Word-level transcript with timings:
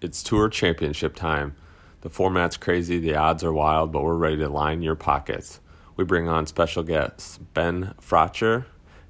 It's 0.00 0.22
Tour 0.22 0.48
Championship 0.48 1.16
time. 1.16 1.56
The 2.02 2.08
format's 2.08 2.56
crazy, 2.56 3.00
the 3.00 3.16
odds 3.16 3.42
are 3.42 3.52
wild, 3.52 3.90
but 3.90 4.04
we're 4.04 4.14
ready 4.14 4.36
to 4.36 4.48
line 4.48 4.80
your 4.80 4.94
pockets. 4.94 5.58
We 5.96 6.04
bring 6.04 6.28
on 6.28 6.46
special 6.46 6.84
guests 6.84 7.38
Ben 7.54 7.94
Frotcher. 8.00 8.66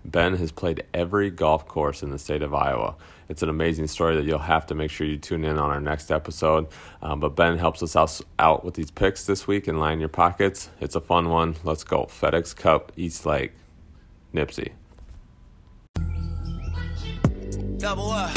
Ben 0.07 0.37
has 0.37 0.51
played 0.51 0.85
every 0.95 1.29
golf 1.29 1.69
course 1.69 2.03
in 2.03 2.11
the 2.11 2.19
state 2.19 2.41
of 2.41 2.55
Iowa. 2.55 2.97
It's 3.29 3.43
an 3.43 3.51
amazing 3.51 3.89
story 3.89 4.17
that 4.17 4.25
you'll 4.25 4.39
have 4.39 4.65
to 4.67 4.75
make 4.75 4.91
sure 4.91 5.07
you 5.07 5.19
tune 5.19 5.45
in 5.45 5.59
on 5.59 5.69
our 5.69 5.81
next 5.81 6.11
episode. 6.11 6.69
Um, 7.03 7.21
but 7.21 7.37
Ben 7.37 7.59
helps 7.59 7.83
us 7.83 7.95
out, 7.95 8.19
out 8.39 8.65
with 8.65 8.73
these 8.73 8.91
picks 8.91 9.27
this 9.27 9.47
week 9.47 9.69
and 9.69 9.79
line 9.79 10.01
your 10.01 10.09
pockets. 10.09 10.71
It's 10.81 10.95
a 10.95 11.03
fun 11.03 11.29
one. 11.29 11.57
Let's 11.65 11.85
go. 11.85 12.05
FedEx 12.07 12.57
Cup, 12.57 12.93
East 12.97 13.27
Lake, 13.27 13.53
Nipsey. 14.33 14.71
Double 17.77 18.11
up. 18.11 18.35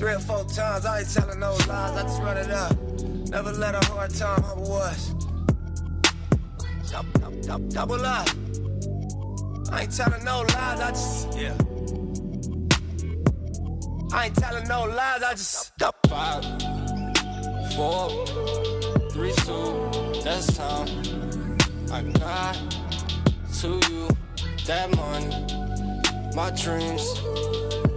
Three 0.00 0.14
or 0.14 0.18
four 0.18 0.44
times, 0.44 0.86
I 0.86 1.00
ain't 1.00 1.12
telling 1.12 1.40
no 1.40 1.52
lies, 1.52 1.68
I 1.68 2.02
just 2.04 2.22
run 2.22 2.38
it 2.38 2.50
up. 2.50 2.74
Never 3.28 3.52
let 3.52 3.74
a 3.74 3.86
hard 3.92 4.08
time 4.14 4.42
humble 4.44 4.72
us. 4.72 5.10
Double, 6.90 7.42
double, 7.42 7.68
double 7.68 8.06
up. 8.06 8.26
I 9.70 9.82
ain't 9.82 9.94
telling 9.94 10.24
no 10.24 10.40
lies, 10.40 10.80
I 10.80 10.90
just, 10.92 11.38
yeah. 11.38 11.54
I 14.10 14.24
ain't 14.24 14.36
telling 14.36 14.66
no 14.68 14.84
lies, 14.84 15.22
I 15.22 15.32
just. 15.32 15.70
Five, 16.08 16.44
four, 17.74 18.24
three, 19.10 19.34
two, 19.44 20.22
that's 20.24 20.56
time. 20.56 20.88
I 21.92 22.00
got 22.18 22.56
to 23.60 23.80
you 23.90 24.08
that 24.64 24.96
money, 24.96 26.34
my 26.34 26.50
dreams 26.52 27.04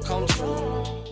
come 0.05 0.27
true. 0.27 1.02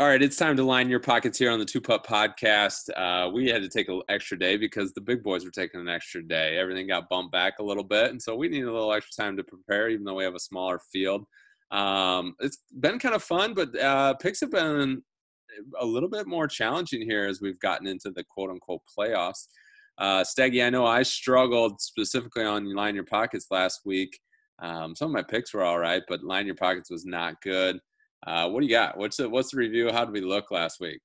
All 0.00 0.08
right, 0.08 0.22
it's 0.22 0.36
time 0.36 0.56
to 0.56 0.64
line 0.64 0.88
your 0.88 1.00
pockets 1.00 1.38
here 1.38 1.50
on 1.50 1.58
the 1.58 1.64
Two 1.64 1.80
Putt 1.80 2.04
Podcast. 2.04 2.88
Uh, 2.96 3.30
we 3.30 3.48
had 3.48 3.62
to 3.62 3.68
take 3.68 3.88
an 3.88 4.00
extra 4.08 4.38
day 4.38 4.56
because 4.56 4.92
the 4.94 5.00
big 5.00 5.22
boys 5.22 5.44
were 5.44 5.50
taking 5.50 5.80
an 5.80 5.88
extra 5.88 6.26
day. 6.26 6.56
Everything 6.56 6.88
got 6.88 7.08
bumped 7.10 7.30
back 7.30 7.54
a 7.60 7.62
little 7.62 7.84
bit, 7.84 8.10
and 8.10 8.20
so 8.20 8.34
we 8.34 8.48
need 8.48 8.64
a 8.64 8.72
little 8.72 8.92
extra 8.92 9.22
time 9.22 9.36
to 9.36 9.44
prepare, 9.44 9.90
even 9.90 10.04
though 10.04 10.14
we 10.14 10.24
have 10.24 10.34
a 10.34 10.40
smaller 10.40 10.80
field. 10.90 11.24
Um, 11.70 12.34
it's 12.40 12.58
been 12.80 12.98
kind 12.98 13.14
of 13.14 13.22
fun, 13.22 13.52
but 13.54 13.78
uh, 13.78 14.14
picks 14.14 14.40
have 14.40 14.50
been 14.50 15.02
a 15.78 15.84
little 15.86 16.08
bit 16.08 16.26
more 16.26 16.48
challenging 16.48 17.02
here 17.02 17.26
as 17.26 17.42
we've 17.42 17.60
gotten 17.60 17.86
into 17.86 18.10
the 18.10 18.24
quote 18.24 18.50
unquote 18.50 18.80
playoffs. 18.98 19.46
Uh, 19.98 20.24
Steggy, 20.24 20.66
I 20.66 20.70
know 20.70 20.86
I 20.86 21.02
struggled 21.02 21.80
specifically 21.80 22.44
on 22.44 22.74
line 22.74 22.94
your 22.94 23.04
pockets 23.04 23.46
last 23.50 23.82
week. 23.84 24.18
Um, 24.58 24.96
some 24.96 25.08
of 25.08 25.12
my 25.14 25.22
picks 25.22 25.52
were 25.52 25.64
all 25.64 25.78
right, 25.78 26.02
but 26.08 26.24
line 26.24 26.46
your 26.46 26.54
pockets 26.56 26.90
was 26.90 27.04
not 27.04 27.40
good. 27.42 27.78
Uh, 28.26 28.48
what 28.48 28.60
do 28.60 28.66
you 28.66 28.72
got? 28.72 28.96
What's 28.96 29.16
the, 29.16 29.28
what's 29.28 29.50
the 29.50 29.58
review? 29.58 29.90
How 29.90 30.04
did 30.04 30.12
we 30.12 30.20
look 30.20 30.50
last 30.50 30.80
week? 30.80 31.00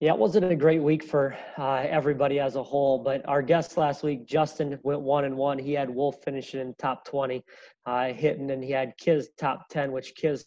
Yeah, 0.00 0.14
it 0.14 0.18
wasn't 0.18 0.50
a 0.50 0.56
great 0.56 0.82
week 0.82 1.04
for 1.04 1.36
uh, 1.58 1.84
everybody 1.88 2.40
as 2.40 2.56
a 2.56 2.62
whole, 2.62 2.98
but 2.98 3.26
our 3.28 3.42
guest 3.42 3.76
last 3.76 4.02
week, 4.02 4.26
Justin, 4.26 4.78
went 4.82 5.00
one 5.00 5.24
and 5.24 5.36
one. 5.36 5.58
He 5.58 5.72
had 5.72 5.88
Wolf 5.88 6.16
finishing 6.24 6.60
in 6.60 6.74
top 6.78 7.04
20, 7.04 7.42
uh, 7.86 8.06
hitting, 8.08 8.50
and 8.50 8.64
he 8.64 8.72
had 8.72 8.94
Kiz 8.98 9.30
top 9.38 9.68
10, 9.70 9.92
which 9.92 10.14
Kiz 10.16 10.44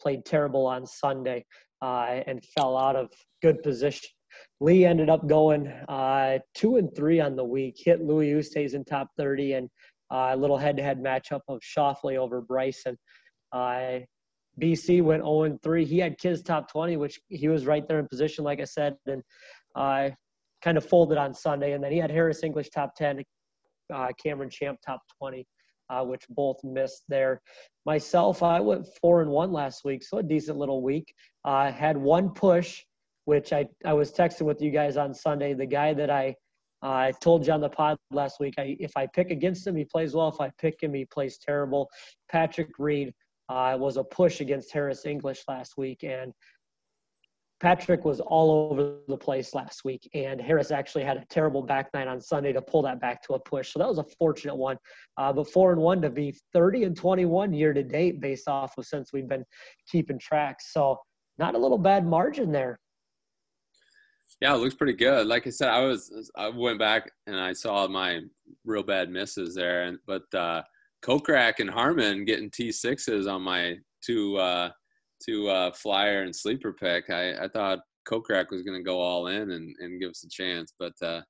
played 0.00 0.24
terrible 0.24 0.66
on 0.66 0.86
Sunday 0.86 1.44
uh, 1.80 2.20
and 2.26 2.44
fell 2.56 2.76
out 2.76 2.94
of 2.94 3.10
good 3.42 3.62
position. 3.62 4.08
Lee 4.60 4.84
ended 4.84 5.10
up 5.10 5.26
going 5.26 5.66
uh, 5.88 6.38
two 6.54 6.76
and 6.76 6.94
three 6.94 7.20
on 7.20 7.34
the 7.34 7.44
week, 7.44 7.74
hit 7.76 8.00
Louis 8.00 8.32
Oosthuizen 8.32 8.74
in 8.74 8.84
top 8.84 9.08
30, 9.16 9.54
and 9.54 9.68
uh, 10.12 10.30
a 10.32 10.36
little 10.36 10.58
head 10.58 10.76
to 10.76 10.82
head 10.82 11.02
matchup 11.02 11.40
of 11.48 11.60
Schauffele 11.60 12.16
over 12.16 12.40
Bryson. 12.40 12.96
Uh, 13.50 13.98
BC 14.60 15.02
went 15.02 15.22
0 15.22 15.58
3. 15.62 15.84
He 15.84 15.98
had 15.98 16.18
Kiz 16.18 16.42
top 16.42 16.70
20, 16.70 16.96
which 16.96 17.20
he 17.28 17.48
was 17.48 17.66
right 17.66 17.86
there 17.86 17.98
in 17.98 18.08
position, 18.08 18.44
like 18.44 18.60
I 18.60 18.64
said, 18.64 18.96
and 19.06 19.22
uh, 19.74 20.10
kind 20.62 20.76
of 20.76 20.84
folded 20.84 21.18
on 21.18 21.34
Sunday. 21.34 21.72
And 21.72 21.82
then 21.82 21.92
he 21.92 21.98
had 21.98 22.10
Harris 22.10 22.42
English 22.42 22.70
top 22.70 22.94
10, 22.94 23.22
uh, 23.92 24.08
Cameron 24.22 24.50
Champ 24.50 24.78
top 24.84 25.00
20, 25.18 25.46
uh, 25.90 26.04
which 26.04 26.24
both 26.30 26.62
missed 26.62 27.04
there. 27.08 27.40
Myself, 27.86 28.42
I 28.42 28.60
went 28.60 28.86
4 29.00 29.22
and 29.22 29.30
1 29.30 29.52
last 29.52 29.84
week, 29.84 30.02
so 30.02 30.18
a 30.18 30.22
decent 30.22 30.58
little 30.58 30.82
week. 30.82 31.12
I 31.44 31.68
uh, 31.68 31.72
had 31.72 31.96
one 31.96 32.30
push, 32.30 32.82
which 33.24 33.52
I, 33.52 33.66
I 33.84 33.94
was 33.94 34.12
texting 34.12 34.42
with 34.42 34.60
you 34.60 34.70
guys 34.70 34.96
on 34.96 35.14
Sunday. 35.14 35.54
The 35.54 35.66
guy 35.66 35.94
that 35.94 36.10
I 36.10 36.34
uh, 36.84 36.88
I 36.88 37.12
told 37.20 37.46
you 37.46 37.52
on 37.52 37.60
the 37.60 37.68
pod 37.68 37.96
last 38.10 38.40
week, 38.40 38.54
I, 38.58 38.76
if 38.80 38.96
I 38.96 39.06
pick 39.06 39.30
against 39.30 39.64
him, 39.64 39.76
he 39.76 39.84
plays 39.84 40.14
well. 40.14 40.28
If 40.28 40.40
I 40.40 40.50
pick 40.58 40.82
him, 40.82 40.92
he 40.92 41.04
plays 41.04 41.38
terrible. 41.38 41.88
Patrick 42.28 42.70
Reed 42.78 43.14
uh, 43.48 43.76
was 43.78 43.96
a 43.96 44.04
push 44.04 44.40
against 44.40 44.72
Harris 44.72 45.06
English 45.06 45.42
last 45.48 45.76
week, 45.76 46.04
and 46.04 46.32
Patrick 47.62 48.04
was 48.04 48.18
all 48.18 48.70
over 48.72 48.96
the 49.06 49.16
place 49.16 49.54
last 49.54 49.84
week, 49.84 50.10
and 50.14 50.40
Harris 50.40 50.72
actually 50.72 51.04
had 51.04 51.16
a 51.16 51.24
terrible 51.30 51.62
back 51.62 51.90
nine 51.94 52.08
on 52.08 52.20
Sunday 52.20 52.52
to 52.52 52.60
pull 52.60 52.82
that 52.82 53.00
back 53.00 53.22
to 53.22 53.34
a 53.34 53.38
push. 53.38 53.72
So 53.72 53.78
that 53.78 53.86
was 53.86 53.98
a 53.98 54.06
fortunate 54.18 54.56
one. 54.56 54.76
Uh, 55.16 55.32
but 55.32 55.48
four 55.48 55.70
and 55.70 55.80
one 55.80 56.02
to 56.02 56.10
be 56.10 56.34
30 56.52 56.84
and 56.84 56.96
21 56.96 57.52
year 57.52 57.72
to 57.72 57.84
date, 57.84 58.20
based 58.20 58.48
off 58.48 58.76
of 58.78 58.84
since 58.84 59.12
we've 59.12 59.28
been 59.28 59.44
keeping 59.88 60.18
track. 60.18 60.56
So 60.60 60.98
not 61.38 61.54
a 61.54 61.58
little 61.58 61.78
bad 61.78 62.04
margin 62.04 62.50
there. 62.50 62.80
Yeah, 64.40 64.54
it 64.54 64.58
looks 64.58 64.74
pretty 64.74 64.94
good. 64.94 65.28
Like 65.28 65.46
I 65.46 65.50
said, 65.50 65.68
I 65.68 65.84
was 65.84 66.30
I 66.34 66.48
went 66.48 66.80
back 66.80 67.12
and 67.28 67.36
I 67.38 67.52
saw 67.52 67.86
my 67.86 68.22
real 68.64 68.82
bad 68.82 69.08
misses 69.08 69.54
there, 69.54 69.84
and 69.84 69.98
but 70.04 70.22
uh, 70.34 70.62
Kokrak 71.04 71.54
and 71.58 71.70
Harmon 71.70 72.24
getting 72.24 72.50
T6s 72.50 73.30
on 73.30 73.42
my 73.42 73.76
two 74.04 74.36
uh, 74.36 74.70
two 75.24 75.48
uh, 75.48 75.72
flyer 75.72 76.22
and 76.22 76.34
sleeper 76.34 76.72
pick. 76.72 77.10
I, 77.10 77.44
I 77.44 77.48
thought 77.48 77.80
Kokrak 78.08 78.50
was 78.50 78.62
going 78.62 78.78
to 78.78 78.84
go 78.84 79.00
all 79.00 79.28
in 79.28 79.52
and, 79.52 79.74
and 79.78 80.00
give 80.00 80.10
us 80.10 80.24
a 80.24 80.28
chance, 80.28 80.72
but 80.78 80.92
uh, 81.02 81.22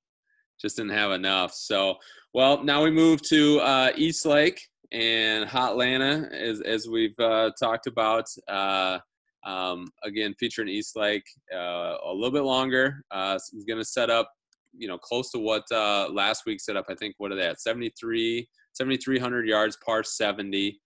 just 0.60 0.76
didn't 0.76 0.92
have 0.92 1.12
enough. 1.12 1.52
So, 1.54 1.96
well, 2.34 2.62
now 2.62 2.82
we 2.82 2.90
move 2.90 3.22
to 3.28 3.60
uh, 3.60 3.92
East 3.96 4.24
Lake 4.24 4.60
and 4.92 5.48
Hotlanta, 5.48 6.30
as, 6.32 6.60
as 6.60 6.88
we've 6.88 7.18
uh, 7.18 7.50
talked 7.58 7.86
about. 7.86 8.26
Uh, 8.48 8.98
um, 9.44 9.88
again, 10.04 10.34
featuring 10.38 10.68
East 10.68 10.96
Lake 10.96 11.24
uh, 11.52 11.96
a 12.04 12.12
little 12.12 12.30
bit 12.30 12.44
longer. 12.44 13.02
Uh, 13.10 13.38
going 13.66 13.78
to 13.78 13.84
set 13.84 14.08
up, 14.08 14.30
you 14.76 14.86
know, 14.86 14.98
close 14.98 15.30
to 15.32 15.38
what 15.38 15.64
uh, 15.72 16.08
last 16.12 16.44
week 16.46 16.60
set 16.60 16.76
up. 16.76 16.86
I 16.88 16.94
think 16.94 17.14
what 17.18 17.32
are 17.32 17.34
they 17.34 17.46
at? 17.46 17.60
73 17.60 18.48
7,300 18.72 19.46
yards, 19.46 19.76
par 19.84 20.02
70. 20.02 20.80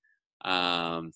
Um, 0.44 1.12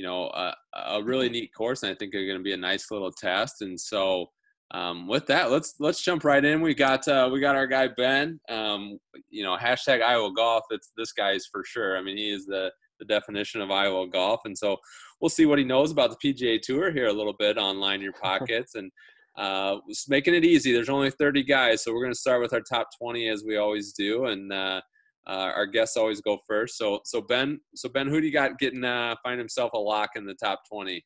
you 0.00 0.06
know, 0.06 0.28
a, 0.28 0.54
a, 0.86 1.02
really 1.02 1.28
neat 1.28 1.50
course, 1.54 1.82
and 1.82 1.92
I 1.92 1.94
think 1.94 2.12
they're 2.12 2.24
going 2.24 2.38
to 2.38 2.42
be 2.42 2.54
a 2.54 2.56
nice 2.56 2.90
little 2.90 3.12
test. 3.12 3.60
And 3.60 3.78
so, 3.78 4.30
um, 4.70 5.06
with 5.06 5.26
that, 5.26 5.50
let's 5.50 5.74
let's 5.78 6.02
jump 6.02 6.24
right 6.24 6.42
in. 6.42 6.62
We 6.62 6.74
got 6.74 7.06
uh, 7.06 7.28
we 7.30 7.38
got 7.38 7.54
our 7.54 7.66
guy 7.66 7.88
Ben. 7.88 8.40
Um, 8.48 8.98
you 9.28 9.42
know, 9.42 9.58
hashtag 9.58 10.02
Iowa 10.02 10.32
Golf. 10.34 10.64
It's 10.70 10.92
this 10.96 11.12
guy's 11.12 11.44
for 11.52 11.62
sure. 11.66 11.98
I 11.98 12.02
mean, 12.02 12.16
he 12.16 12.30
is 12.30 12.46
the 12.46 12.72
the 12.98 13.04
definition 13.04 13.60
of 13.60 13.70
Iowa 13.70 14.08
golf, 14.08 14.40
and 14.44 14.56
so 14.56 14.76
we'll 15.20 15.28
see 15.28 15.46
what 15.46 15.58
he 15.58 15.64
knows 15.64 15.90
about 15.90 16.10
the 16.10 16.32
PGA 16.32 16.60
Tour 16.62 16.92
here 16.92 17.08
a 17.08 17.12
little 17.12 17.34
bit 17.38 17.58
online 17.58 18.00
your 18.00 18.12
pockets 18.22 18.74
and. 18.74 18.90
Uh, 19.38 19.78
making 20.08 20.34
it 20.34 20.44
easy. 20.44 20.72
There's 20.72 20.90
only 20.90 21.08
30 21.08 21.44
guys, 21.44 21.82
so 21.82 21.94
we're 21.94 22.02
going 22.02 22.12
to 22.12 22.18
start 22.18 22.42
with 22.42 22.52
our 22.52 22.60
top 22.60 22.88
20 23.00 23.28
as 23.28 23.44
we 23.46 23.56
always 23.56 23.92
do, 23.92 24.26
and 24.26 24.52
uh, 24.52 24.80
uh, 25.26 25.52
our 25.54 25.66
guests 25.66 25.96
always 25.96 26.20
go 26.20 26.38
first. 26.46 26.76
So, 26.76 27.00
so 27.04 27.20
Ben, 27.20 27.60
so 27.74 27.88
Ben, 27.88 28.08
who 28.08 28.20
do 28.20 28.26
you 28.26 28.32
got 28.32 28.58
getting 28.58 28.84
uh, 28.84 29.14
find 29.22 29.38
himself 29.38 29.72
a 29.74 29.78
lock 29.78 30.10
in 30.16 30.24
the 30.24 30.34
top 30.34 30.62
twenty? 30.68 31.04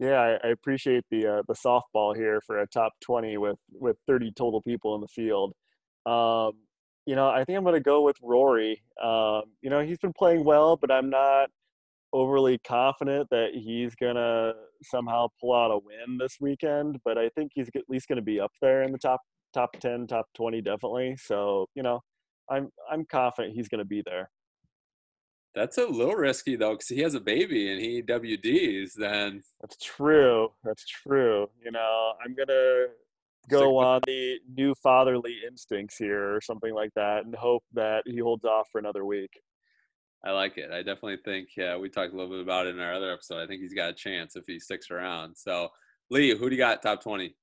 Yeah, 0.00 0.20
I, 0.20 0.48
I 0.48 0.50
appreciate 0.50 1.04
the 1.10 1.26
uh, 1.26 1.42
the 1.46 1.54
softball 1.54 2.16
here 2.16 2.40
for 2.46 2.58
a 2.58 2.66
top 2.66 2.92
twenty 3.02 3.36
with 3.36 3.58
with 3.72 3.96
thirty 4.06 4.32
total 4.32 4.62
people 4.62 4.94
in 4.94 5.00
the 5.00 5.08
field. 5.08 5.52
Um, 6.06 6.52
you 7.06 7.16
know, 7.16 7.28
I 7.28 7.44
think 7.44 7.56
I'm 7.58 7.64
going 7.64 7.74
to 7.74 7.80
go 7.80 8.02
with 8.02 8.16
Rory. 8.22 8.82
Um, 9.02 9.42
you 9.62 9.70
know, 9.70 9.80
he's 9.80 9.98
been 9.98 10.12
playing 10.12 10.44
well, 10.44 10.76
but 10.76 10.90
I'm 10.90 11.10
not 11.10 11.50
overly 12.12 12.58
confident 12.58 13.28
that 13.30 13.50
he's 13.54 13.94
going 13.94 14.16
to 14.16 14.54
somehow 14.82 15.28
pull 15.40 15.54
out 15.54 15.70
a 15.70 15.78
win 15.78 16.18
this 16.18 16.36
weekend. 16.40 16.98
But 17.04 17.18
I 17.18 17.28
think 17.30 17.52
he's 17.54 17.68
at 17.74 17.82
least 17.88 18.08
going 18.08 18.16
to 18.16 18.22
be 18.22 18.40
up 18.40 18.52
there 18.60 18.82
in 18.82 18.92
the 18.92 18.98
top 18.98 19.20
top 19.52 19.72
ten, 19.80 20.06
top 20.06 20.26
twenty, 20.34 20.60
definitely. 20.60 21.16
So 21.18 21.66
you 21.74 21.82
know, 21.82 22.00
I'm 22.50 22.70
I'm 22.90 23.04
confident 23.04 23.54
he's 23.54 23.68
going 23.68 23.78
to 23.78 23.84
be 23.84 24.02
there. 24.04 24.30
That's 25.54 25.78
a 25.78 25.86
little 25.86 26.14
risky 26.14 26.54
though, 26.56 26.72
because 26.72 26.88
he 26.88 27.00
has 27.00 27.14
a 27.14 27.20
baby 27.20 27.72
and 27.72 27.80
he 27.80 28.02
WDs. 28.02 28.92
Then 28.96 29.42
that's 29.60 29.76
true. 29.78 30.50
That's 30.62 30.86
true. 30.86 31.48
You 31.64 31.72
know, 31.72 32.12
I'm 32.24 32.34
gonna 32.36 32.86
go 33.48 33.76
on 33.78 34.00
the 34.06 34.36
new 34.54 34.74
fatherly 34.76 35.38
instincts 35.46 35.96
here 35.96 36.36
or 36.36 36.40
something 36.40 36.72
like 36.72 36.92
that, 36.94 37.24
and 37.24 37.34
hope 37.34 37.64
that 37.72 38.02
he 38.06 38.18
holds 38.18 38.44
off 38.44 38.68
for 38.70 38.78
another 38.78 39.04
week. 39.04 39.30
I 40.24 40.30
like 40.30 40.56
it. 40.56 40.70
I 40.70 40.78
definitely 40.78 41.18
think 41.24 41.48
yeah, 41.56 41.76
we 41.76 41.88
talked 41.88 42.12
a 42.12 42.16
little 42.16 42.30
bit 42.30 42.42
about 42.42 42.66
it 42.66 42.76
in 42.76 42.80
our 42.80 42.94
other 42.94 43.12
episode. 43.12 43.42
I 43.42 43.46
think 43.48 43.60
he's 43.60 43.74
got 43.74 43.90
a 43.90 43.94
chance 43.94 44.36
if 44.36 44.44
he 44.46 44.60
sticks 44.60 44.90
around. 44.90 45.34
So, 45.36 45.70
Lee, 46.10 46.36
who 46.36 46.48
do 46.48 46.54
you 46.54 46.62
got 46.62 46.80
top 46.80 47.02
twenty? 47.02 47.34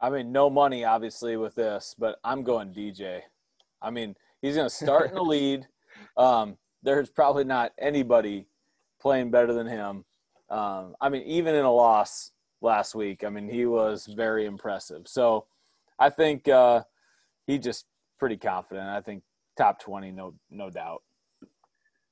I 0.00 0.10
mean, 0.10 0.32
no 0.32 0.50
money 0.50 0.84
obviously 0.84 1.36
with 1.36 1.54
this, 1.54 1.94
but 1.96 2.16
I'm 2.24 2.42
going 2.42 2.74
DJ. 2.74 3.20
I 3.80 3.90
mean, 3.90 4.16
He's 4.44 4.56
going 4.56 4.68
to 4.68 4.74
start 4.74 5.08
in 5.08 5.14
the 5.14 5.22
lead. 5.34 5.66
Um, 6.18 6.58
there's 6.82 7.08
probably 7.08 7.44
not 7.44 7.72
anybody 7.78 8.46
playing 9.00 9.30
better 9.30 9.54
than 9.54 9.66
him. 9.66 10.04
Um, 10.50 10.94
I 11.00 11.08
mean, 11.08 11.22
even 11.22 11.54
in 11.54 11.64
a 11.64 11.72
loss 11.72 12.30
last 12.60 12.94
week. 12.94 13.24
I 13.24 13.30
mean, 13.30 13.48
he 13.48 13.64
was 13.64 14.06
very 14.06 14.44
impressive. 14.44 15.06
So 15.06 15.46
I 15.98 16.10
think 16.10 16.46
uh, 16.46 16.82
he 17.46 17.58
just 17.58 17.86
pretty 18.18 18.36
confident. 18.36 18.86
I 18.86 19.00
think 19.00 19.22
top 19.56 19.80
20, 19.80 20.10
no, 20.10 20.34
no 20.50 20.68
doubt. 20.68 21.02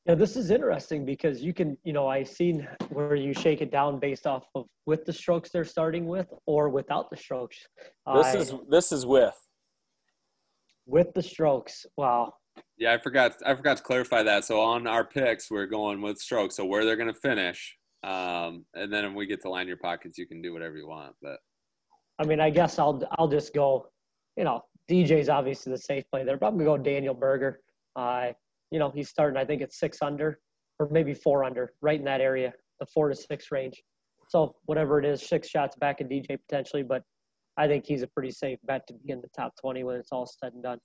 Yeah, 0.07 0.15
this 0.15 0.37
is 0.37 0.51
interesting 0.51 1.05
because 1.05 1.43
you 1.43 1.53
can, 1.53 1.77
you 1.85 1.93
know, 1.93 2.09
I've 2.09 2.29
seen 2.29 2.67
where 2.89 3.15
you 3.15 3.35
shake 3.35 3.61
it 3.61 3.71
down 3.71 3.99
based 3.99 4.27
off 4.27 4.47
of 4.55 4.67
with 4.87 5.05
the 5.05 5.13
strokes 5.13 5.51
they're 5.51 5.65
starting 5.65 6.07
with 6.07 6.27
or 6.47 6.71
without 6.71 7.11
the 7.11 7.17
strokes. 7.17 7.59
This 8.15 8.27
I- 8.27 8.37
is 8.37 8.55
this 8.69 8.91
is 8.91 9.05
with. 9.07 9.37
With 10.87 11.13
the 11.15 11.23
strokes. 11.23 11.87
Wow. 11.97 12.35
Yeah, 12.77 12.93
I 12.93 12.99
forgot. 12.99 13.35
I 13.47 13.55
forgot 13.55 13.79
to 13.79 13.83
clarify 13.83 14.23
that. 14.25 14.45
So 14.45 14.61
on 14.61 14.87
our 14.87 15.05
picks, 15.05 15.51
we're 15.51 15.67
going 15.67 16.03
with 16.03 16.19
strokes. 16.19 16.57
So 16.57 16.65
where 16.65 16.85
they're 16.85 16.97
going 16.97 17.13
to 17.13 17.21
finish, 17.21 17.77
um, 18.05 18.65
and 18.75 18.93
then 18.93 19.05
when 19.05 19.15
we 19.15 19.27
get 19.27 19.41
to 19.43 19.51
line 19.51 19.69
your 19.69 19.77
pockets, 19.77 20.19
you 20.19 20.27
can 20.27 20.43
do 20.43 20.53
whatever 20.53 20.77
you 20.77 20.89
want. 20.89 21.15
But 21.23 21.39
I 22.19 22.27
mean, 22.27 22.41
I 22.41 22.51
guess 22.51 22.79
I'll 22.79 23.03
I'll 23.19 23.29
just 23.29 23.55
go. 23.55 23.87
You 24.37 24.45
know, 24.45 24.63
DJ's 24.91 25.29
obviously 25.29 25.73
the 25.73 25.79
safe 25.79 26.05
play 26.11 26.25
there, 26.25 26.37
but 26.37 26.47
I'm 26.47 26.55
gonna 26.55 26.65
go 26.65 26.77
Daniel 26.77 27.15
Berger. 27.15 27.61
Uh, 27.97 28.33
you 28.71 28.79
know, 28.79 28.91
he's 28.91 29.09
starting. 29.09 29.37
I 29.37 29.45
think 29.45 29.63
it's 29.63 29.79
six 29.79 29.99
under, 30.03 30.41
or 30.79 30.89
maybe 30.91 31.15
four 31.15 31.45
under, 31.45 31.75
right 31.83 31.99
in 31.99 32.05
that 32.07 32.21
area, 32.21 32.53
the 32.81 32.87
four 32.87 33.09
to 33.09 33.15
six 33.15 33.53
range. 33.53 33.83
So 34.29 34.57
whatever 34.65 34.99
it 34.99 35.05
is, 35.05 35.27
six 35.27 35.49
shots 35.49 35.77
back 35.77 36.01
at 36.01 36.09
DJ 36.09 36.39
potentially, 36.49 36.83
but 36.83 37.03
I 37.57 37.67
think 37.67 37.85
he's 37.87 38.03
a 38.03 38.07
pretty 38.07 38.31
safe 38.31 38.59
bet 38.65 38.87
to 38.89 38.95
be 38.95 39.13
in 39.13 39.21
the 39.21 39.29
top 39.29 39.55
20 39.61 39.85
when 39.85 39.97
it's 39.97 40.13
all 40.13 40.27
said 40.27 40.55
and 40.55 40.63
done. 40.63 40.79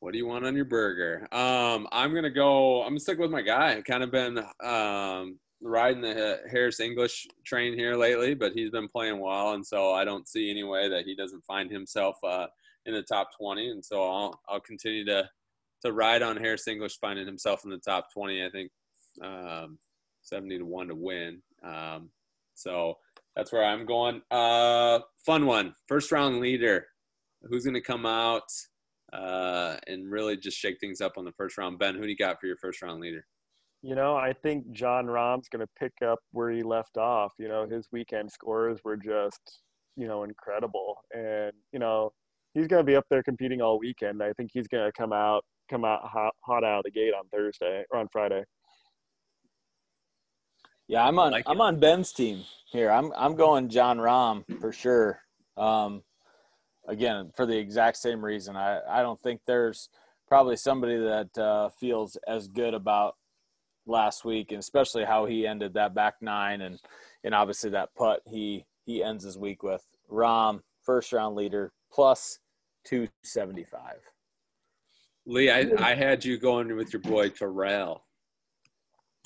what 0.00 0.12
do 0.12 0.18
you 0.18 0.26
want 0.26 0.46
on 0.46 0.56
your 0.56 0.64
burger? 0.64 1.26
Um, 1.32 1.86
I'm 1.92 2.14
gonna 2.14 2.30
go. 2.30 2.82
I'm 2.82 2.90
gonna 2.90 3.00
stick 3.00 3.18
with 3.18 3.30
my 3.30 3.42
guy. 3.42 3.80
Kind 3.82 4.02
of 4.02 4.10
been 4.10 4.38
um, 4.62 5.38
riding 5.62 6.02
the 6.02 6.40
Harris 6.50 6.80
English 6.80 7.26
train 7.44 7.74
here 7.74 7.94
lately, 7.94 8.34
but 8.34 8.52
he's 8.52 8.70
been 8.70 8.88
playing 8.88 9.18
well, 9.20 9.52
and 9.52 9.66
so 9.66 9.92
I 9.92 10.04
don't 10.04 10.28
see 10.28 10.50
any 10.50 10.64
way 10.64 10.88
that 10.88 11.04
he 11.04 11.14
doesn't 11.14 11.44
find 11.44 11.70
himself 11.70 12.16
uh, 12.24 12.46
in 12.86 12.94
the 12.94 13.02
top 13.02 13.30
20. 13.38 13.70
And 13.70 13.84
so 13.84 14.02
I'll 14.02 14.40
I'll 14.48 14.60
continue 14.60 15.04
to 15.06 15.28
to 15.84 15.92
ride 15.92 16.22
on 16.22 16.36
Harris 16.36 16.68
English 16.68 16.98
finding 17.00 17.26
himself 17.26 17.64
in 17.64 17.70
the 17.70 17.78
top 17.78 18.12
20. 18.12 18.44
I 18.44 18.50
think 18.50 18.70
um, 19.22 19.78
70 20.22 20.58
to 20.58 20.64
one 20.64 20.88
to 20.88 20.94
win. 20.94 21.42
Um, 21.62 22.10
so 22.54 22.98
that's 23.36 23.52
where 23.52 23.64
I'm 23.64 23.86
going. 23.86 24.22
Uh, 24.30 25.00
fun 25.24 25.46
one, 25.46 25.74
first 25.88 26.12
round 26.12 26.40
leader. 26.40 26.86
Who's 27.42 27.64
gonna 27.64 27.80
come 27.80 28.06
out 28.06 28.50
uh, 29.12 29.76
and 29.86 30.10
really 30.10 30.36
just 30.36 30.58
shake 30.58 30.78
things 30.80 31.00
up 31.00 31.12
on 31.16 31.24
the 31.24 31.32
first 31.32 31.58
round? 31.58 31.78
Ben, 31.78 31.94
who 31.94 32.02
do 32.02 32.08
you 32.08 32.16
got 32.16 32.40
for 32.40 32.46
your 32.46 32.56
first 32.56 32.82
round 32.82 33.00
leader? 33.00 33.24
You 33.82 33.94
know, 33.94 34.14
I 34.14 34.34
think 34.42 34.70
Jon 34.72 35.06
Rahm's 35.06 35.48
going 35.48 35.66
to 35.66 35.72
pick 35.78 35.92
up 36.06 36.18
where 36.32 36.50
he 36.50 36.62
left 36.62 36.98
off. 36.98 37.32
You 37.38 37.48
know, 37.48 37.66
his 37.66 37.88
weekend 37.90 38.30
scores 38.30 38.78
were 38.84 38.98
just, 38.98 39.62
you 39.96 40.06
know, 40.06 40.24
incredible, 40.24 40.98
and 41.14 41.52
you 41.72 41.78
know, 41.78 42.12
he's 42.52 42.66
going 42.66 42.84
to 42.84 42.90
be 42.90 42.96
up 42.96 43.06
there 43.08 43.22
competing 43.22 43.62
all 43.62 43.78
weekend. 43.78 44.22
I 44.22 44.32
think 44.34 44.50
he's 44.52 44.68
going 44.68 44.84
to 44.84 44.92
come 44.92 45.12
out 45.14 45.44
come 45.70 45.84
out 45.84 46.00
hot, 46.04 46.34
hot 46.44 46.64
out 46.64 46.78
of 46.78 46.84
the 46.84 46.90
gate 46.90 47.14
on 47.14 47.28
Thursday 47.32 47.84
or 47.90 48.00
on 48.00 48.08
Friday. 48.12 48.42
Yeah, 50.90 51.06
I'm 51.06 51.20
on 51.20 51.30
like 51.30 51.44
I'm 51.46 51.60
on 51.60 51.78
Ben's 51.78 52.10
team 52.10 52.42
here. 52.66 52.90
I'm 52.90 53.12
I'm 53.16 53.36
going 53.36 53.68
Jon 53.68 53.98
Rahm 53.98 54.42
for 54.60 54.72
sure. 54.72 55.20
Um, 55.56 56.02
again, 56.88 57.30
for 57.36 57.46
the 57.46 57.56
exact 57.56 57.96
same 57.98 58.24
reason. 58.24 58.56
I 58.56 58.80
I 58.90 59.00
don't 59.00 59.20
think 59.22 59.40
there's 59.46 59.88
probably 60.26 60.56
somebody 60.56 60.96
that 60.96 61.38
uh, 61.38 61.68
feels 61.68 62.16
as 62.26 62.48
good 62.48 62.74
about 62.74 63.14
last 63.86 64.24
week, 64.24 64.50
and 64.50 64.58
especially 64.58 65.04
how 65.04 65.26
he 65.26 65.46
ended 65.46 65.74
that 65.74 65.94
back 65.94 66.14
nine, 66.20 66.60
and 66.62 66.80
and 67.22 67.36
obviously 67.36 67.70
that 67.70 67.94
putt 67.94 68.22
he 68.26 68.66
he 68.84 69.00
ends 69.00 69.22
his 69.22 69.38
week 69.38 69.62
with. 69.62 69.86
Rahm 70.10 70.60
first 70.82 71.12
round 71.12 71.36
leader 71.36 71.72
plus 71.92 72.40
two 72.84 73.06
seventy 73.22 73.62
five. 73.62 74.00
Lee, 75.24 75.52
I, 75.52 75.70
I 75.78 75.94
had 75.94 76.24
you 76.24 76.36
going 76.36 76.74
with 76.74 76.92
your 76.92 77.02
boy 77.02 77.28
Tyrrell. 77.28 78.02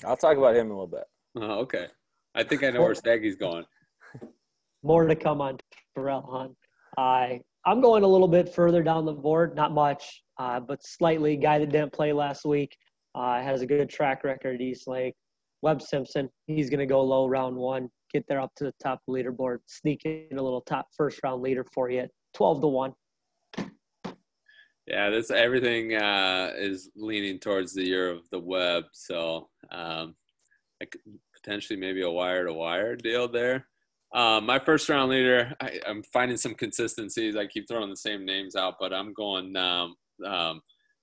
I'll 0.05 0.15
talk 0.15 0.37
about 0.37 0.55
him 0.55 0.67
in 0.67 0.71
a 0.71 0.75
little 0.75 0.85
bit. 0.85 1.05
Oh, 1.35 1.59
okay. 1.59 1.87
I 2.33 2.43
think 2.43 2.63
I 2.63 2.69
know 2.69 2.81
where 2.81 2.95
Staggy's 2.95 3.35
going. 3.35 3.65
More 4.83 5.07
to 5.07 5.15
come 5.15 5.41
on 5.41 5.57
Tyrrell 5.95 6.27
Hunt. 6.29 6.55
I 6.97 7.41
I'm 7.65 7.81
going 7.81 8.03
a 8.03 8.07
little 8.07 8.27
bit 8.27 8.53
further 8.53 8.83
down 8.83 9.05
the 9.05 9.13
board, 9.13 9.55
not 9.55 9.73
much, 9.73 10.21
uh, 10.37 10.59
but 10.59 10.85
slightly. 10.85 11.35
Guy 11.35 11.59
that 11.59 11.71
didn't 11.71 11.93
play 11.93 12.13
last 12.13 12.45
week 12.45 12.77
uh, 13.15 13.41
has 13.41 13.61
a 13.61 13.65
good 13.65 13.89
track 13.89 14.23
record 14.23 14.55
at 14.55 14.61
East 14.61 14.87
Lake. 14.87 15.15
Webb 15.61 15.81
Simpson, 15.81 16.29
he's 16.45 16.69
going 16.69 16.79
to 16.79 16.85
go 16.85 17.01
low 17.01 17.25
round 17.25 17.55
one, 17.55 17.89
get 18.13 18.23
there 18.27 18.39
up 18.39 18.51
to 18.57 18.65
the 18.65 18.73
top 18.83 18.99
of 18.99 19.13
the 19.13 19.23
leaderboard, 19.23 19.57
sneak 19.65 20.05
in 20.05 20.37
a 20.37 20.41
little 20.41 20.61
top 20.61 20.87
first 20.95 21.19
round 21.23 21.41
leader 21.41 21.65
for 21.73 21.89
you, 21.89 22.01
at 22.01 22.11
12 22.35 22.61
to 22.61 22.67
one. 22.67 22.93
Yeah, 24.85 25.09
this 25.09 25.31
everything 25.31 25.95
uh, 25.95 26.51
is 26.55 26.91
leaning 26.95 27.39
towards 27.39 27.73
the 27.73 27.83
year 27.83 28.11
of 28.11 28.29
the 28.29 28.37
Webb. 28.37 28.83
So 28.93 29.49
um, 29.71 30.15
potentially 31.45 31.79
maybe 31.79 32.01
a 32.01 32.09
wire 32.09 32.45
to 32.45 32.53
wire 32.53 32.95
deal 32.95 33.27
there. 33.27 33.67
Um, 34.13 34.45
my 34.45 34.59
first 34.59 34.87
round 34.89 35.11
leader, 35.11 35.53
I, 35.61 35.79
I'm 35.87 36.03
finding 36.13 36.37
some 36.37 36.53
consistencies. 36.53 37.35
I 37.35 37.47
keep 37.47 37.67
throwing 37.67 37.89
the 37.89 37.97
same 37.97 38.25
names 38.25 38.55
out, 38.55 38.75
but 38.79 38.93
I'm 38.93 39.13
going 39.13 39.55
um, 39.55 39.95
um, 40.25 40.61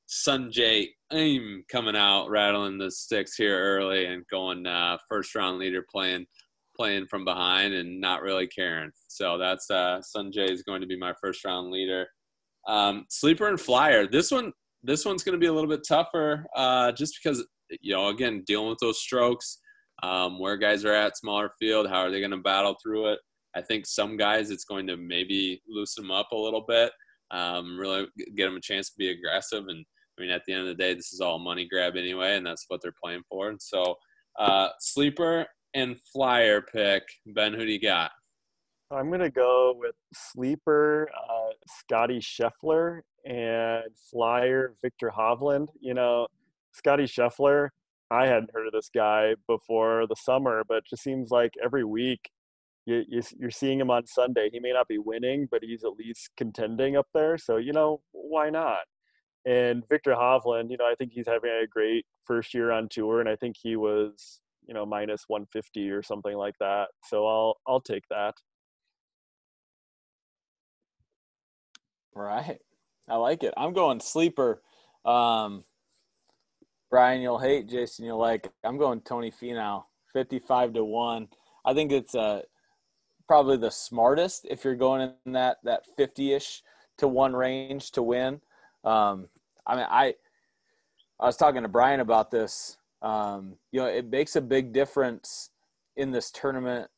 Sungjae 0.09 0.89
Im 1.13 1.65
coming 1.71 1.97
out, 1.97 2.31
rattling 2.31 2.79
the 2.79 2.91
sticks 2.91 3.37
here 3.37 3.59
early, 3.59 4.07
and 4.07 4.25
going 4.31 4.67
uh, 4.67 4.97
first 5.09 5.35
round 5.35 5.59
leader 5.59 5.85
playing 5.91 6.27
playing 6.75 7.07
from 7.07 7.23
behind 7.23 7.75
and 7.75 8.01
not 8.01 8.23
really 8.23 8.47
caring. 8.47 8.91
So 9.09 9.37
that's 9.37 9.71
uh, 9.71 10.01
Sungjae 10.17 10.51
is 10.51 10.63
going 10.63 10.81
to 10.81 10.87
be 10.87 10.99
my 10.99 11.13
first 11.21 11.45
round 11.45 11.71
leader. 11.71 12.07
Um, 12.67 13.05
sleeper 13.11 13.49
and 13.49 13.61
flyer. 13.61 14.07
This 14.07 14.31
one, 14.31 14.53
this 14.83 15.05
one's 15.05 15.23
going 15.23 15.35
to 15.35 15.41
be 15.41 15.49
a 15.49 15.53
little 15.53 15.69
bit 15.69 15.87
tougher, 15.87 16.47
uh, 16.57 16.93
just 16.93 17.19
because 17.23 17.45
you 17.81 17.95
know, 17.95 18.09
again, 18.09 18.43
dealing 18.47 18.71
with 18.71 18.79
those 18.81 19.01
strokes, 19.01 19.59
um, 20.03 20.39
where 20.39 20.57
guys 20.57 20.85
are 20.85 20.95
at, 20.95 21.17
smaller 21.17 21.51
field, 21.59 21.89
how 21.89 22.01
are 22.01 22.11
they 22.11 22.21
going 22.21 22.31
to 22.33 22.39
battle 22.39 22.77
through 22.83 23.13
it? 23.13 23.19
I 23.55 23.61
think 23.61 23.87
some 23.87 24.17
guys, 24.17 24.51
it's 24.51 24.65
going 24.65 24.87
to 24.87 24.97
maybe 24.97 25.63
loosen 25.69 26.05
them 26.05 26.11
up 26.11 26.33
a 26.33 26.37
little 26.37 26.65
bit, 26.67 26.91
um, 27.31 27.79
really 27.79 28.07
get 28.37 28.47
them 28.47 28.57
a 28.57 28.61
chance 28.61 28.89
to 28.91 28.97
be 28.99 29.11
aggressive. 29.11 29.65
And 29.69 29.85
I 30.19 30.23
mean, 30.23 30.31
at 30.31 30.43
the 30.47 30.53
end 30.53 30.63
of 30.63 30.69
the 30.69 30.83
day, 30.83 30.95
this 30.95 31.13
is 31.13 31.21
all 31.21 31.39
money 31.39 31.69
grab 31.71 31.97
anyway, 31.97 32.37
and 32.37 32.47
that's 32.47 32.65
what 32.69 32.81
they're 32.83 32.95
playing 33.03 33.23
for. 33.29 33.51
And 33.51 33.61
so, 33.61 33.97
uh, 34.39 34.69
sleeper 34.81 35.47
and 35.75 35.97
flyer 36.13 36.63
pick. 36.63 37.03
Ben, 37.27 37.53
who 37.53 37.65
do 37.67 37.73
you 37.73 37.81
got? 37.81 38.11
I'm 38.91 39.11
gonna 39.11 39.31
go 39.31 39.75
with 39.77 39.95
sleeper 40.13 41.09
uh, 41.17 41.53
Scotty 41.67 42.21
Scheffler 42.21 43.01
and 43.25 43.85
flyer 44.11 44.75
Viktor 44.83 45.11
Hovland. 45.17 45.69
You 45.81 45.95
know, 45.95 46.27
Scotty 46.73 47.05
Scheffler. 47.05 47.71
I 48.13 48.27
hadn't 48.27 48.51
heard 48.53 48.67
of 48.67 48.73
this 48.75 48.91
guy 48.95 49.35
before 49.49 50.07
the 50.07 50.17
summer, 50.17 50.65
but 50.69 50.79
it 50.79 50.85
just 50.91 51.03
seems 51.03 51.31
like 51.31 51.55
every 51.65 51.85
week 51.85 52.31
you, 52.85 53.05
you, 53.09 53.23
you're 53.39 53.51
seeing 53.51 53.81
him 53.81 53.91
on 53.91 54.07
Sunday. 54.07 54.51
He 54.53 54.61
may 54.61 54.73
not 54.73 54.89
be 54.89 54.99
winning, 54.99 55.49
but 55.51 55.63
he's 55.63 55.85
at 55.85 55.93
least 55.93 56.31
contending 56.37 56.97
up 56.97 57.07
there. 57.15 57.39
So 57.39 57.57
you 57.57 57.73
know, 57.73 58.03
why 58.13 58.51
not? 58.51 58.81
And 59.47 59.83
Viktor 59.89 60.13
Hovland, 60.13 60.71
you 60.71 60.77
know, 60.77 60.85
I 60.85 60.95
think 60.97 61.13
he's 61.13 61.27
having 61.27 61.51
a 61.51 61.67
great 61.67 62.07
first 62.27 62.55
year 62.55 62.71
on 62.71 62.89
tour, 62.91 63.21
and 63.21 63.29
I 63.29 63.37
think 63.37 63.57
he 63.61 63.77
was, 63.77 64.41
you 64.67 64.75
know, 64.75 64.87
minus 64.87 65.25
150 65.29 65.91
or 65.91 66.03
something 66.03 66.37
like 66.37 66.55
that. 66.61 66.89
So 67.05 67.27
I'll 67.27 67.57
I'll 67.67 67.81
take 67.81 68.05
that. 68.11 68.35
Right. 72.15 72.59
I 73.09 73.17
like 73.17 73.43
it. 73.43 73.55
I'm 73.57 73.73
going 73.73 74.01
sleeper. 74.01 74.63
Um, 75.05 75.65
Brian, 76.93 77.23
you'll 77.23 77.39
hate. 77.39 77.71
Jason, 77.71 78.05
you'll 78.05 78.19
like. 78.19 78.51
I'm 78.63 78.77
going 78.77 79.01
Tony 79.01 79.31
Finau, 79.31 79.85
55 80.13 80.75
to 80.75 80.85
one. 80.85 81.29
I 81.65 81.73
think 81.73 81.91
it's 81.91 82.15
uh, 82.15 82.43
probably 83.27 83.57
the 83.57 83.71
smartest 83.71 84.47
if 84.51 84.63
you're 84.63 84.75
going 84.75 85.11
in 85.25 85.33
that 85.33 85.57
that 85.65 85.85
50ish 85.99 86.61
to 86.99 87.09
one 87.09 87.35
range 87.35 87.93
to 87.93 88.03
win. 88.03 88.43
Um, 88.85 89.29
I 89.67 89.77
mean, 89.77 89.87
I 89.89 90.15
I 91.19 91.25
was 91.25 91.39
talking 91.39 91.63
to 91.63 91.69
Brian 91.69 92.01
about 92.01 92.31
this. 92.31 92.77
Um, 93.01 93.55
you 93.71 93.81
know, 93.81 93.87
it 93.87 94.11
makes 94.11 94.37
a 94.37 94.43
big 94.43 94.75
difference 94.75 95.49
in 95.97 96.11
this 96.11 96.31
tournament 96.31 96.91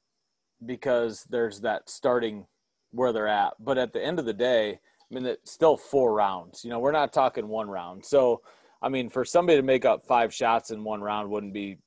because 0.66 1.24
there's 1.30 1.60
that 1.60 1.88
starting 1.88 2.46
where 2.90 3.12
they're 3.12 3.28
at. 3.28 3.52
But 3.60 3.78
at 3.78 3.92
the 3.92 4.04
end 4.04 4.18
of 4.18 4.24
the 4.24 4.32
day, 4.32 4.70
I 4.72 5.14
mean, 5.14 5.24
it's 5.24 5.52
still 5.52 5.76
four 5.76 6.14
rounds. 6.14 6.64
You 6.64 6.70
know, 6.70 6.80
we're 6.80 6.90
not 6.90 7.12
talking 7.12 7.46
one 7.46 7.70
round. 7.70 8.04
So, 8.04 8.42
I 8.84 8.90
mean, 8.90 9.08
for 9.08 9.24
somebody 9.24 9.56
to 9.58 9.62
make 9.62 9.86
up 9.86 10.04
five 10.06 10.34
shots 10.34 10.70
in 10.70 10.84
one 10.84 11.00
round 11.00 11.30
wouldn't 11.30 11.54
be 11.54 11.78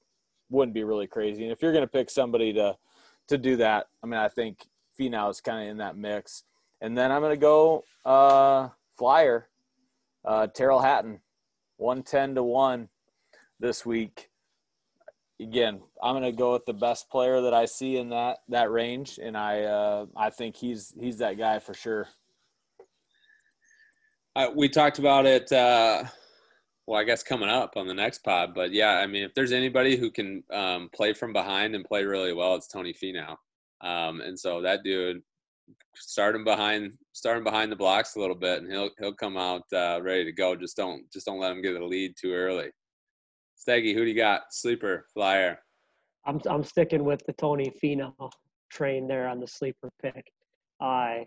wouldn't 0.50 0.74
be 0.74 0.84
really 0.84 1.08
crazy. 1.08 1.44
And 1.44 1.52
if 1.52 1.62
you're 1.62 1.74
going 1.74 1.84
to 1.84 1.88
pick 1.88 2.10
somebody 2.10 2.54
to 2.54 2.76
to 3.28 3.38
do 3.38 3.58
that, 3.58 3.88
I 4.04 4.08
mean, 4.08 4.20
I 4.20 4.30
think 4.30 4.66
Finau 5.00 5.30
is 5.30 5.40
kind 5.40 5.62
of 5.64 5.70
in 5.70 5.78
that 5.78 5.96
mix. 5.96 6.44
And 6.82 6.98
then 6.98 7.12
I'm 7.12 7.22
going 7.22 7.36
to 7.36 7.38
go 7.38 7.84
uh, 8.04 8.70
flyer, 8.98 9.50
uh, 10.26 10.48
Tyrrell 10.48 10.80
Hatton, 10.80 11.22
one 11.78 12.02
ten 12.02 12.34
to 12.36 12.44
one 12.44 12.90
this 13.60 13.86
week. 13.86 14.30
again, 15.40 15.82
I'm 16.02 16.16
gonna 16.16 16.32
go 16.32 16.54
with 16.54 16.66
the 16.66 16.74
best 16.74 17.10
player 17.10 17.42
that 17.42 17.54
I 17.54 17.66
see 17.66 17.98
in 17.98 18.10
that 18.10 18.40
that 18.50 18.72
range, 18.72 19.20
and 19.22 19.38
I 19.38 19.64
uh, 19.64 20.06
I 20.16 20.30
think 20.30 20.56
he's 20.56 20.94
he's 21.00 21.18
that 21.18 21.38
guy 21.38 21.60
for 21.60 21.74
sure. 21.74 22.08
Uh, 24.36 24.50
we 24.56 24.70
talked 24.70 25.00
about 25.00 25.26
it. 25.26 25.52
Well, 26.88 27.00
I 27.00 27.04
guess 27.04 27.22
coming 27.22 27.50
up 27.50 27.74
on 27.76 27.86
the 27.86 27.94
next 27.94 28.20
pod, 28.24 28.54
but 28.56 28.72
yeah, 28.72 29.00
I 29.00 29.08
mean, 29.08 29.24
if 29.24 29.34
there's 29.34 29.52
anybody 29.52 29.98
who 29.98 30.10
can 30.10 30.42
um, 30.54 30.90
play 30.96 31.12
from 31.12 31.34
behind 31.34 31.76
and 31.76 31.84
play 31.84 32.06
really 32.06 32.32
well, 32.32 32.56
it's 32.56 32.70
Tony 32.70 32.94
Finau. 32.94 33.36
Um, 33.82 34.22
and 34.22 34.40
so 34.40 34.62
that 34.62 34.84
dude, 34.84 35.22
start 35.96 36.34
him 36.34 36.46
behind, 36.46 36.94
start 37.12 37.38
him 37.38 37.44
behind 37.44 37.74
the 37.74 37.76
blocks 37.76 38.16
a 38.16 38.20
little 38.22 38.38
bit, 38.38 38.62
and 38.62 38.72
he'll 38.72 38.90
he'll 39.00 39.14
come 39.14 39.36
out 39.36 39.64
uh, 39.74 40.00
ready 40.02 40.24
to 40.24 40.32
go. 40.32 40.56
Just 40.56 40.78
don't 40.78 41.12
just 41.12 41.26
don't 41.26 41.40
let 41.40 41.52
him 41.52 41.62
get 41.62 41.76
a 41.76 41.86
lead 41.86 42.16
too 42.20 42.32
early. 42.32 42.70
Steggy, 43.58 43.94
who 43.94 44.06
do 44.06 44.10
you 44.10 44.16
got? 44.16 44.44
Sleeper, 44.52 45.08
flyer. 45.14 45.60
I'm 46.26 46.40
I'm 46.50 46.64
sticking 46.64 47.04
with 47.04 47.22
the 47.26 47.34
Tony 47.34 47.70
Finau 47.84 48.32
train 48.72 49.08
there 49.08 49.28
on 49.28 49.42
the 49.42 49.48
sleeper 49.48 49.90
pick. 50.02 50.32
I 50.80 51.22
uh, 51.22 51.24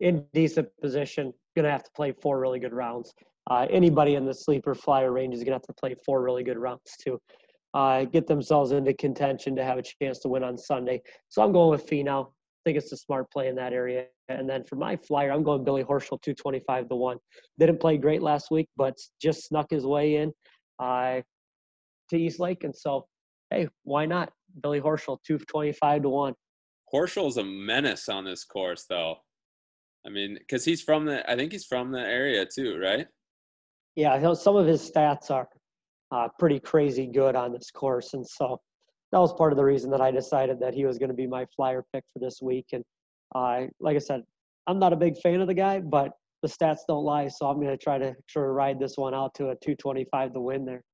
in 0.00 0.24
decent 0.34 0.68
position, 0.80 1.32
gonna 1.56 1.70
have 1.70 1.84
to 1.84 1.90
play 1.94 2.12
four 2.12 2.40
really 2.40 2.58
good 2.58 2.72
rounds. 2.72 3.14
Uh, 3.50 3.66
anybody 3.70 4.14
in 4.14 4.24
the 4.24 4.34
sleeper 4.34 4.74
flyer 4.74 5.12
range 5.12 5.34
is 5.34 5.42
gonna 5.42 5.54
have 5.54 5.62
to 5.62 5.72
play 5.72 5.94
four 6.04 6.22
really 6.22 6.42
good 6.42 6.58
rounds 6.58 6.96
to 7.00 7.18
uh, 7.74 8.04
get 8.04 8.26
themselves 8.26 8.72
into 8.72 8.92
contention 8.94 9.54
to 9.56 9.64
have 9.64 9.78
a 9.78 9.82
chance 9.82 10.18
to 10.20 10.28
win 10.28 10.42
on 10.42 10.56
Sunday. 10.56 11.00
So 11.28 11.42
I'm 11.42 11.52
going 11.52 11.70
with 11.70 11.86
Finau. 11.86 12.26
I 12.26 12.30
think 12.64 12.78
it's 12.78 12.92
a 12.92 12.96
smart 12.96 13.30
play 13.30 13.48
in 13.48 13.54
that 13.56 13.72
area. 13.72 14.06
And 14.28 14.48
then 14.48 14.64
for 14.64 14.76
my 14.76 14.96
flyer, 14.96 15.32
I'm 15.32 15.42
going 15.42 15.64
Billy 15.64 15.84
Horschel, 15.84 16.20
225 16.20 16.88
to 16.88 16.96
1. 16.96 17.18
Didn't 17.58 17.80
play 17.80 17.96
great 17.96 18.22
last 18.22 18.50
week, 18.50 18.68
but 18.76 18.94
just 19.20 19.46
snuck 19.46 19.66
his 19.70 19.86
way 19.86 20.16
in 20.16 20.32
uh, 20.78 21.20
to 22.10 22.18
East 22.18 22.40
Lake. 22.40 22.64
And 22.64 22.74
so, 22.76 23.06
hey, 23.50 23.68
why 23.84 24.06
not? 24.06 24.32
Billy 24.62 24.80
Horschel, 24.80 25.18
225 25.26 26.02
to 26.02 26.08
1. 26.08 26.34
Horschel's 26.92 27.36
a 27.36 27.44
menace 27.44 28.08
on 28.08 28.24
this 28.24 28.44
course, 28.44 28.84
though. 28.88 29.16
I 30.06 30.10
mean, 30.10 30.36
because 30.38 30.64
he's 30.64 30.82
from 30.82 31.04
the, 31.04 31.30
I 31.30 31.36
think 31.36 31.52
he's 31.52 31.66
from 31.66 31.90
the 31.90 32.00
area 32.00 32.46
too, 32.46 32.78
right? 32.78 33.06
Yeah, 33.98 34.32
some 34.34 34.54
of 34.54 34.64
his 34.64 34.88
stats 34.88 35.28
are 35.28 35.48
uh, 36.12 36.28
pretty 36.38 36.60
crazy 36.60 37.04
good 37.04 37.34
on 37.34 37.52
this 37.52 37.72
course. 37.72 38.14
And 38.14 38.24
so 38.24 38.60
that 39.10 39.18
was 39.18 39.32
part 39.32 39.52
of 39.52 39.56
the 39.56 39.64
reason 39.64 39.90
that 39.90 40.00
I 40.00 40.12
decided 40.12 40.60
that 40.60 40.72
he 40.72 40.86
was 40.86 40.98
going 40.98 41.08
to 41.08 41.16
be 41.16 41.26
my 41.26 41.46
flyer 41.56 41.84
pick 41.92 42.04
for 42.12 42.20
this 42.20 42.40
week. 42.40 42.66
And 42.72 42.84
uh, 43.34 43.62
like 43.80 43.96
I 43.96 43.98
said, 43.98 44.22
I'm 44.68 44.78
not 44.78 44.92
a 44.92 44.96
big 44.96 45.18
fan 45.18 45.40
of 45.40 45.48
the 45.48 45.54
guy, 45.54 45.80
but 45.80 46.12
the 46.42 46.48
stats 46.48 46.82
don't 46.86 47.02
lie. 47.02 47.26
So 47.26 47.48
I'm 47.48 47.56
going 47.56 47.76
to 47.76 47.76
try 47.76 47.98
to 47.98 48.14
sort 48.30 48.48
of 48.48 48.54
ride 48.54 48.78
this 48.78 48.96
one 48.96 49.14
out 49.14 49.34
to 49.34 49.46
a 49.48 49.56
225 49.56 50.32
to 50.32 50.40
win 50.40 50.64
there. 50.64 50.84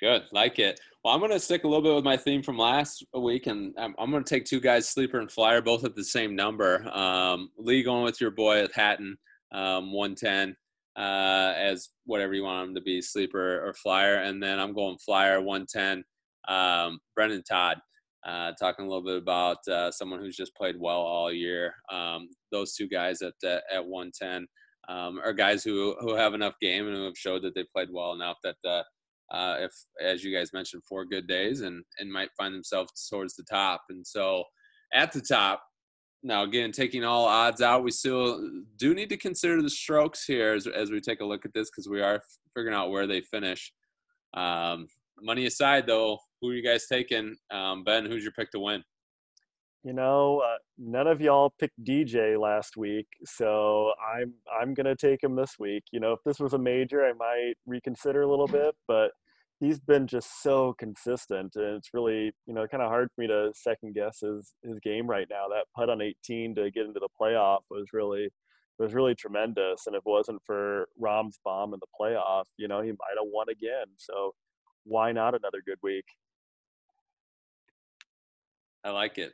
Good, 0.00 0.22
like 0.32 0.58
it. 0.58 0.80
Well, 1.04 1.12
I'm 1.12 1.20
going 1.20 1.32
to 1.32 1.38
stick 1.38 1.64
a 1.64 1.68
little 1.68 1.82
bit 1.82 1.94
with 1.94 2.04
my 2.04 2.16
theme 2.16 2.42
from 2.42 2.56
last 2.56 3.04
week, 3.12 3.46
and 3.46 3.74
I'm, 3.76 3.94
I'm 3.98 4.10
going 4.10 4.24
to 4.24 4.28
take 4.28 4.46
two 4.46 4.60
guys, 4.60 4.88
sleeper 4.88 5.20
and 5.20 5.30
flyer, 5.30 5.60
both 5.60 5.84
at 5.84 5.94
the 5.94 6.04
same 6.04 6.34
number. 6.34 6.88
Um, 6.96 7.50
Lee 7.58 7.82
going 7.82 8.04
with 8.04 8.22
your 8.22 8.30
boy 8.30 8.62
at 8.62 8.72
Hatton, 8.72 9.18
um, 9.52 9.92
110 9.92 10.56
uh, 10.96 11.52
as 11.56 11.90
whatever 12.04 12.34
you 12.34 12.44
want 12.44 12.66
them 12.66 12.74
to 12.74 12.80
be, 12.80 13.02
sleeper 13.02 13.66
or 13.66 13.74
flyer. 13.74 14.16
And 14.16 14.42
then 14.42 14.58
I'm 14.58 14.74
going 14.74 14.98
flyer 14.98 15.40
110. 15.40 16.04
Um, 16.48 17.00
Brendon 17.14 17.42
Todd, 17.42 17.78
uh, 18.26 18.52
talking 18.58 18.86
a 18.86 18.88
little 18.88 19.04
bit 19.04 19.18
about 19.18 19.58
uh, 19.68 19.90
someone 19.90 20.20
who's 20.20 20.36
just 20.36 20.56
played 20.56 20.76
well 20.78 21.00
all 21.00 21.32
year. 21.32 21.74
Um, 21.92 22.28
those 22.50 22.74
two 22.74 22.88
guys 22.88 23.22
at 23.22 23.34
at, 23.44 23.62
at 23.72 23.86
110 23.86 24.46
um, 24.88 25.20
are 25.24 25.32
guys 25.32 25.64
who 25.64 25.96
who 26.00 26.14
have 26.14 26.34
enough 26.34 26.54
game 26.60 26.86
and 26.86 26.96
who 26.96 27.04
have 27.04 27.18
showed 27.18 27.42
that 27.42 27.54
they 27.54 27.64
played 27.74 27.88
well 27.92 28.12
enough 28.12 28.36
that 28.44 28.56
uh, 28.64 28.82
uh, 29.32 29.56
if, 29.60 29.72
as 30.00 30.22
you 30.22 30.36
guys 30.36 30.52
mentioned, 30.52 30.82
four 30.88 31.04
good 31.04 31.26
days 31.26 31.60
and 31.60 31.84
and 31.98 32.12
might 32.12 32.30
find 32.38 32.54
themselves 32.54 33.08
towards 33.08 33.34
the 33.34 33.44
top. 33.44 33.82
And 33.90 34.06
so 34.06 34.44
at 34.94 35.12
the 35.12 35.20
top, 35.20 35.62
now, 36.22 36.42
again, 36.42 36.72
taking 36.72 37.04
all 37.04 37.26
odds 37.26 37.62
out, 37.62 37.84
we 37.84 37.90
still 37.90 38.50
do 38.76 38.94
need 38.94 39.08
to 39.10 39.16
consider 39.16 39.62
the 39.62 39.70
strokes 39.70 40.24
here 40.24 40.54
as, 40.54 40.66
as 40.66 40.90
we 40.90 41.00
take 41.00 41.20
a 41.20 41.24
look 41.24 41.44
at 41.44 41.52
this 41.54 41.70
because 41.70 41.88
we 41.88 42.00
are 42.00 42.20
figuring 42.54 42.74
out 42.74 42.90
where 42.90 43.06
they 43.06 43.20
finish. 43.20 43.72
Um, 44.34 44.88
money 45.20 45.46
aside, 45.46 45.86
though, 45.86 46.18
who 46.40 46.50
are 46.50 46.54
you 46.54 46.62
guys 46.62 46.86
taking? 46.86 47.36
Um, 47.50 47.84
ben, 47.84 48.06
who's 48.06 48.22
your 48.22 48.32
pick 48.32 48.50
to 48.52 48.60
win? 48.60 48.82
You 49.84 49.92
know, 49.92 50.42
uh, 50.44 50.58
none 50.78 51.06
of 51.06 51.20
y'all 51.20 51.54
picked 51.60 51.84
DJ 51.84 52.40
last 52.40 52.76
week, 52.76 53.06
so 53.24 53.92
I'm 54.04 54.34
I'm 54.60 54.74
gonna 54.74 54.96
take 54.96 55.22
him 55.22 55.36
this 55.36 55.60
week. 55.60 55.84
You 55.92 56.00
know, 56.00 56.12
if 56.12 56.18
this 56.26 56.40
was 56.40 56.54
a 56.54 56.58
major, 56.58 57.06
I 57.06 57.12
might 57.12 57.54
reconsider 57.66 58.22
a 58.22 58.28
little 58.28 58.48
bit, 58.48 58.74
but 58.88 59.12
he's 59.60 59.80
been 59.80 60.06
just 60.06 60.42
so 60.42 60.74
consistent 60.78 61.52
and 61.56 61.76
it's 61.76 61.94
really 61.94 62.32
you 62.46 62.54
know 62.54 62.66
kind 62.66 62.82
of 62.82 62.90
hard 62.90 63.08
for 63.14 63.22
me 63.22 63.26
to 63.26 63.50
second 63.54 63.94
guess 63.94 64.20
his 64.20 64.54
his 64.62 64.78
game 64.80 65.06
right 65.06 65.26
now. 65.30 65.46
That 65.48 65.64
putt 65.74 65.90
on 65.90 66.00
18 66.00 66.54
to 66.56 66.70
get 66.70 66.86
into 66.86 67.00
the 67.00 67.08
playoff 67.20 67.60
was 67.70 67.86
really 67.92 68.28
was 68.78 68.92
really 68.92 69.14
tremendous 69.14 69.86
and 69.86 69.96
if 69.96 70.00
it 70.00 70.10
wasn't 70.10 70.42
for 70.44 70.88
Rahm's 70.98 71.38
bomb 71.44 71.72
in 71.72 71.80
the 71.80 71.86
playoff 71.98 72.44
you 72.56 72.68
know 72.68 72.82
he 72.82 72.90
might 72.90 73.16
have 73.18 73.26
won 73.32 73.48
again. 73.48 73.86
So 73.98 74.34
why 74.84 75.12
not 75.12 75.34
another 75.34 75.62
good 75.64 75.78
week? 75.82 76.04
I 78.84 78.90
like 78.90 79.18
it. 79.18 79.32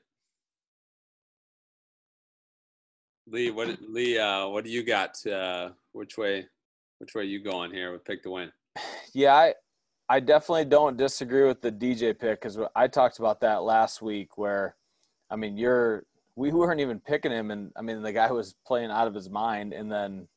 Lee 3.26 3.50
what 3.50 3.78
Lee 3.88 4.18
uh 4.18 4.48
what 4.48 4.64
do 4.64 4.70
you 4.70 4.84
got 4.84 5.24
uh 5.26 5.70
which 5.92 6.16
way 6.16 6.46
which 6.98 7.14
way 7.14 7.24
you 7.24 7.42
going 7.42 7.72
here 7.72 7.92
with 7.92 8.04
pick 8.04 8.22
to 8.22 8.30
win? 8.30 8.52
Yeah 9.14 9.34
I 9.34 9.54
I 10.12 10.21
definitely 10.21 10.66
don't 10.66 10.99
disagree 10.99 11.47
with 11.47 11.62
the 11.62 11.73
DJ 11.73 12.19
pick 12.19 12.42
because 12.42 12.59
I 12.76 12.87
talked 12.87 13.19
about 13.19 13.40
that 13.40 13.62
last 13.62 14.02
week. 14.02 14.37
Where, 14.37 14.76
I 15.31 15.37
mean, 15.37 15.57
you're 15.57 16.04
we 16.37 16.52
weren't 16.52 16.83
even 16.83 17.00
picking 17.00 17.33
him, 17.33 17.50
and 17.50 17.73
I 17.78 17.81
mean 17.81 18.02
the 18.02 18.12
guy 18.12 18.31
was 18.31 18.54
playing 18.66 18.90
out 18.90 19.09
of 19.09 19.14
his 19.14 19.31
mind, 19.31 19.73
and 19.73 19.90
then 19.90 20.28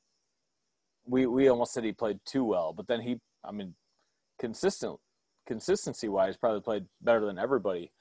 we 1.05 1.25
we 1.25 1.49
almost 1.49 1.73
said 1.73 1.83
he 1.83 1.91
played 1.91 2.19
too 2.25 2.45
well, 2.45 2.71
but 2.71 2.87
then 2.87 3.01
he, 3.01 3.19
I 3.43 3.51
mean, 3.51 3.75
consistent 4.39 4.97
consistency 5.45 6.07
wise, 6.07 6.37
probably 6.37 6.61
played 6.61 6.85
better 7.01 7.25
than 7.25 7.37
everybody 7.37 7.91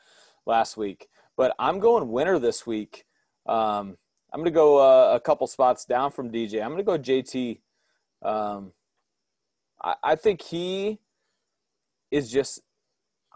last 0.47 0.77
week. 0.77 1.09
But 1.37 1.57
I'm 1.59 1.81
going 1.81 2.09
winner 2.09 2.39
this 2.39 2.65
week. 2.65 3.05
Um, 3.47 3.97
I'm 4.33 4.39
going 4.39 4.45
to 4.45 4.53
go 4.53 4.77
uh, 4.79 5.17
a 5.17 5.19
couple 5.19 5.49
spots 5.49 5.85
down 5.87 6.13
from 6.13 6.31
DJ. 6.31 6.63
I'm 6.63 6.71
going 6.71 6.79
to 6.79 6.85
go 6.85 6.97
JT. 6.97 7.59
Um, 8.23 8.73
I, 9.83 9.95
I 10.05 10.15
think 10.15 10.41
he 10.41 11.01
is 12.15 12.31
just 12.31 12.61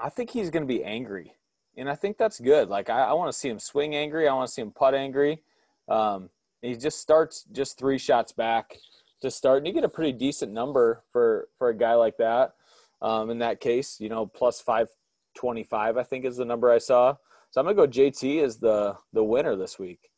I 0.01 0.09
think 0.09 0.31
he's 0.31 0.51
going 0.51 0.63
to 0.63 0.73
be 0.73 0.85
angry, 0.85 1.35
and 1.77 1.91
I 1.91 1.97
think 1.97 2.17
that's 2.17 2.39
good. 2.39 2.69
Like 2.69 2.89
I, 2.89 3.01
I 3.01 3.13
want 3.13 3.33
to 3.33 3.37
see 3.37 3.49
him 3.49 3.59
swing 3.59 3.97
angry. 3.97 4.29
I 4.29 4.35
want 4.35 4.47
to 4.47 4.55
see 4.55 4.63
him 4.63 4.71
putt 4.71 4.95
angry. 4.95 5.43
Um, 5.89 6.31
he 6.63 6.77
just 6.77 7.01
starts 7.01 7.45
just 7.51 7.77
three 7.77 7.99
shots 7.99 8.31
back 8.31 8.77
to 9.21 9.31
start, 9.33 9.59
and 9.59 9.67
you 9.67 9.73
get 9.73 9.83
a 9.83 9.89
pretty 9.89 10.13
decent 10.13 10.53
number 10.53 11.03
for 11.13 11.49
for 11.59 11.71
a 11.71 11.77
guy 11.77 11.95
like 11.95 12.17
that. 12.19 12.55
Um, 13.03 13.31
in 13.31 13.39
that 13.41 13.61
case, 13.61 13.99
you 13.99 14.09
know, 14.09 14.27
plus 14.27 14.61
five 14.61 14.89
twenty 15.35 15.65
five, 15.65 15.97
I 15.97 16.05
think 16.05 16.25
is 16.25 16.37
the 16.37 16.45
number 16.45 16.71
I 16.71 16.79
saw. 16.79 17.17
So 17.51 17.61
I'm 17.61 17.67
gonna 17.67 17.75
go 17.75 17.89
JT 17.89 18.45
as 18.45 18.59
the 18.59 18.97
the 19.13 19.25
winner 19.25 19.57
this 19.57 19.77
week. 19.77 20.11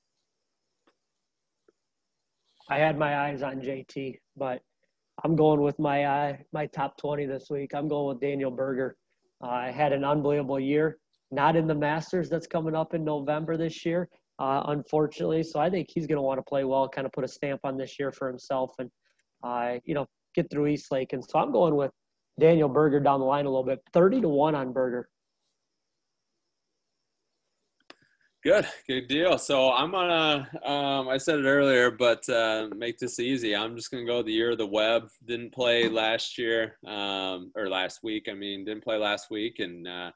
I 2.69 2.79
had 2.79 2.99
my 2.99 3.21
eyes 3.21 3.43
on 3.43 3.61
JT, 3.61 4.19
but 4.37 4.63
I'm 5.25 5.37
going 5.37 5.61
with 5.61 5.79
my 5.79 6.05
uh, 6.05 6.37
my 6.53 6.67
top 6.67 6.97
20 6.97 7.27
this 7.27 7.49
week. 7.51 7.75
I'm 7.75 7.89
going 7.89 8.09
with 8.09 8.21
Daniel 8.21 8.51
Berger. 8.51 8.97
Uh, 9.43 9.49
I 9.49 9.71
had 9.71 9.93
an 9.93 10.05
unbelievable 10.05 10.61
year. 10.61 10.99
Not 11.31 11.57
in 11.57 11.67
the 11.67 11.75
Masters 11.75 12.29
that's 12.29 12.47
coming 12.47 12.75
up 12.75 12.95
in 12.95 13.05
November 13.05 13.57
this 13.57 13.87
year, 13.87 14.09
uh, 14.41 14.65
unfortunately. 14.67 15.43
So 15.43 15.61
I 15.61 15.71
think 15.71 15.89
he's 15.91 16.07
going 16.07 16.17
to 16.17 16.23
want 16.23 16.39
to 16.39 16.43
play 16.43 16.65
well, 16.65 16.89
kind 16.89 17.07
of 17.07 17.13
put 17.13 17.25
a 17.25 17.29
stamp 17.29 17.61
on 17.65 17.77
this 17.77 17.99
year 17.99 18.11
for 18.11 18.29
himself, 18.29 18.73
and 18.79 18.91
uh, 19.45 19.79
you 19.85 19.95
know 19.95 20.07
get 20.35 20.51
through 20.51 20.69
East 20.69 20.91
Lake. 20.91 21.13
And 21.13 21.25
so 21.25 21.39
I'm 21.39 21.53
going 21.53 21.77
with 21.77 21.91
Daniel 22.39 22.69
Berger 22.69 23.01
down 23.01 23.21
the 23.21 23.27
line 23.27 23.47
a 23.47 23.49
little 23.49 23.65
bit, 23.65 23.81
30 23.93 24.23
to 24.23 24.29
one 24.29 24.55
on 24.55 24.73
Berger. 24.73 25.09
Good, 28.43 28.67
good 28.89 29.07
deal. 29.07 29.37
So 29.37 29.71
I'm 29.71 29.91
gonna, 29.91 30.49
um, 30.65 31.11
I 31.11 31.19
said 31.19 31.41
it 31.41 31.45
earlier, 31.45 31.91
but 31.91 32.27
uh, 32.27 32.69
make 32.75 32.99
this 32.99 33.19
easy. 33.19 33.55
I'm 33.55 33.77
just 33.77 33.91
gonna 33.91 34.07
go 34.07 34.23
the 34.23 34.33
year 34.33 34.53
of 34.53 34.59
the 34.59 34.67
Webb. 34.67 35.11
Didn't 35.27 35.53
play 35.53 35.91
last 35.91 36.39
year, 36.39 36.79
um, 36.87 37.53
or 37.55 37.69
last 37.69 38.01
week. 38.03 38.29
I 38.31 38.33
mean, 38.33 38.65
didn't 38.65 38.83
play 38.83 38.97
last 38.97 39.31
week, 39.31 39.59
and 39.59 39.87
uh, 39.87 40.11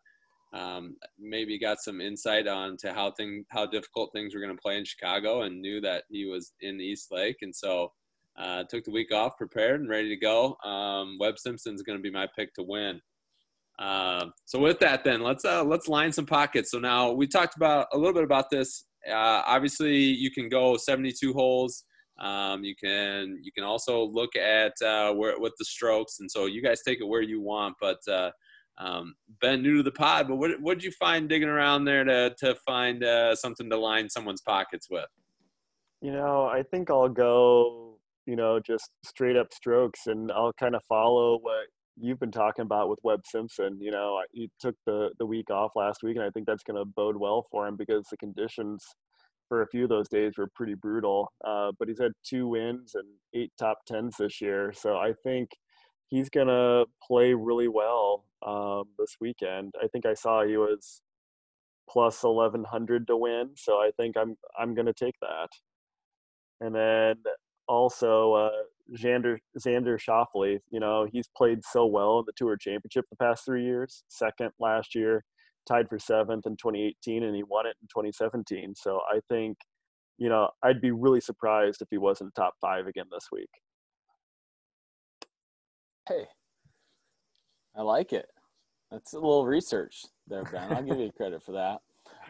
um, 0.55 0.97
maybe 1.19 1.59
got 1.59 1.81
some 1.81 2.01
insight 2.01 2.49
on 2.49 2.79
to 2.79 2.95
how 2.95 3.11
thing, 3.11 3.45
how 3.51 3.67
difficult 3.67 4.11
things 4.15 4.35
were 4.35 4.41
gonna 4.41 4.57
play 4.57 4.79
in 4.79 4.87
Chicago, 4.87 5.43
and 5.43 5.61
knew 5.61 5.83
that 5.83 6.05
he 6.09 6.25
was 6.25 6.55
in 6.63 6.81
East 6.81 7.13
Lake, 7.13 7.37
and 7.43 7.55
so 7.55 7.93
uh, 8.39 8.65
took 8.71 8.85
the 8.85 8.91
week 8.91 9.13
off, 9.13 9.37
prepared, 9.37 9.83
and 9.83 9.91
ready 9.91 10.09
to 10.09 10.17
go. 10.17 10.57
Um, 10.65 11.19
Webb 11.21 11.39
Simpson's 11.39 11.83
gonna 11.83 11.99
be 11.99 12.11
my 12.11 12.27
pick 12.35 12.55
to 12.55 12.63
win. 12.63 13.03
Uh, 13.79 14.27
so 14.45 14.59
with 14.59 14.79
that, 14.81 15.03
then 15.05 15.21
let's 15.23 15.45
uh, 15.45 15.65
let's 15.65 15.89
line 15.89 16.13
some 16.13 16.27
pockets. 16.27 16.71
So 16.71 16.79
now 16.79 17.11
we 17.11 17.27
talked 17.27 17.57
about 17.57 17.89
a 17.93 17.99
little 17.99 18.15
bit 18.15 18.25
about 18.25 18.51
this. 18.51 18.85
Uh, 19.09 19.43
obviously, 19.47 19.97
you 19.97 20.31
can 20.31 20.49
go 20.49 20.77
72 20.77 21.33
holes. 21.33 21.85
Um, 22.21 22.63
you 22.63 22.77
can 22.77 23.39
you 23.43 23.51
can 23.53 23.65
also 23.65 24.05
look 24.05 24.37
at 24.37 24.73
uh, 24.83 25.13
where 25.13 25.39
with 25.41 25.55
the 25.59 25.65
strokes, 25.65 26.21
and 26.21 26.31
so 26.31 26.47
you 26.47 26.63
guys 26.63 26.83
take 26.87 27.01
it 27.01 27.05
where 27.05 27.23
you 27.23 27.41
want. 27.41 27.75
But 27.81 27.99
uh, 28.09 28.31
Um, 28.79 29.15
ben, 29.41 29.63
new 29.63 29.77
to 29.79 29.83
the 29.85 29.93
pod, 29.93 30.27
but 30.29 30.37
what 30.37 30.51
what 30.61 30.75
did 30.75 30.85
you 30.85 30.91
find 30.93 31.29
digging 31.29 31.49
around 31.49 31.85
there 31.85 32.05
to 32.05 32.35
to 32.39 32.55
find 32.67 33.05
uh, 33.05 33.35
something 33.37 33.71
to 33.71 33.77
line 33.77 34.09
someone's 34.11 34.43
pockets 34.43 34.89
with? 34.91 35.07
You 36.01 36.13
know, 36.13 36.47
I 36.47 36.63
think 36.71 36.91
I'll 36.91 37.09
go, 37.09 37.99
you 38.27 38.37
know, 38.37 38.61
just 38.61 38.91
straight 39.05 39.37
up 39.37 39.53
strokes, 39.53 40.07
and 40.07 40.31
I'll 40.33 40.53
kind 40.55 40.75
of 40.75 40.83
follow 40.89 41.39
what 41.41 41.67
you've 42.01 42.21
been 42.21 42.33
talking 42.33 42.63
about 42.63 42.89
with 42.89 42.99
Webb 43.03 43.23
Simpson. 43.27 43.79
You 43.81 43.91
know, 43.91 44.21
he 44.33 44.51
took 44.61 44.77
the 44.87 45.11
the 45.19 45.27
week 45.27 45.51
off 45.51 45.73
last 45.77 46.03
week, 46.03 46.17
and 46.17 46.25
I 46.25 46.31
think 46.31 46.47
that's 46.47 46.65
going 46.65 46.79
to 46.79 46.85
bode 46.85 47.17
well 47.17 47.47
for 47.51 47.67
him 47.67 47.77
because 47.77 48.07
the 48.11 48.17
conditions 48.17 48.85
for 49.49 49.63
a 49.63 49.67
few 49.67 49.85
of 49.85 49.91
those 49.91 50.09
days 50.09 50.33
were 50.39 50.49
pretty 50.55 50.75
brutal. 50.75 51.33
Uh, 51.45 51.73
but 51.79 51.89
he's 51.89 52.01
had 52.01 52.13
two 52.25 52.49
wins 52.49 52.95
and 52.95 53.07
eight 53.35 53.53
top 53.59 53.79
tens 53.87 54.17
this 54.19 54.41
year, 54.41 54.73
so 54.75 54.97
I 54.97 55.13
think 55.23 55.51
he's 56.09 56.29
going 56.29 56.49
to 56.49 56.87
play 57.07 57.35
really 57.35 57.69
well 57.69 58.25
um, 58.47 58.85
this 58.99 59.17
weekend. 59.21 59.75
I 59.83 59.89
think 59.89 60.07
I 60.07 60.15
saw 60.15 60.45
he 60.45 60.57
was 60.57 61.03
plus 61.89 62.23
1100 62.23 63.07
to 63.07 63.17
win, 63.17 63.51
so 63.57 63.75
I 63.75 63.91
think 63.97 64.17
I'm 64.17 64.37
I'm 64.59 64.75
going 64.75 64.87
to 64.87 64.93
take 64.93 65.17
that. 65.21 65.49
And 66.61 66.75
then 66.75 67.17
also 67.69 68.33
uh, 68.33 68.51
Xander 68.93 69.39
Xander 69.59 69.99
Schauffele, 69.99 70.61
you 70.71 70.81
know, 70.81 71.07
he's 71.11 71.29
played 71.37 71.65
so 71.65 71.87
well 71.87 72.19
in 72.21 72.25
the 72.27 72.33
Tour 72.37 72.57
Championship 72.57 73.07
the 73.11 73.17
past 73.17 73.45
three 73.45 73.65
years. 73.65 74.05
Second 74.09 74.51
last 74.59 74.95
year, 74.95 75.25
tied 75.67 75.89
for 75.89 75.99
seventh 75.99 76.47
in 76.47 76.57
2018, 76.57 77.23
and 77.23 77.35
he 77.35 77.43
won 77.43 77.67
it 77.67 77.77
in 77.81 77.89
2017. 77.89 78.75
So 78.75 79.01
I 79.11 79.21
think, 79.29 79.57
you 80.19 80.29
know, 80.29 80.51
I'd 80.63 80.81
be 80.81 80.91
really 80.91 81.21
surprised 81.21 81.83
if 81.83 81.89
he 81.91 81.99
wasn't 81.99 82.35
top 82.35 82.55
five 82.61 82.87
again 82.87 83.07
this 83.11 83.29
week. 83.33 83.51
Hey, 86.09 86.27
I 87.75 87.83
like 87.83 88.13
it. 88.13 88.27
That's 88.91 89.15
a 89.15 89.17
little 89.17 89.47
research 89.47 90.05
there, 90.29 90.45
Ben. 90.45 90.73
I'll 90.73 90.83
give 90.83 91.01
you 91.01 91.11
credit 91.17 91.43
for 91.43 91.53
that. 91.53 91.79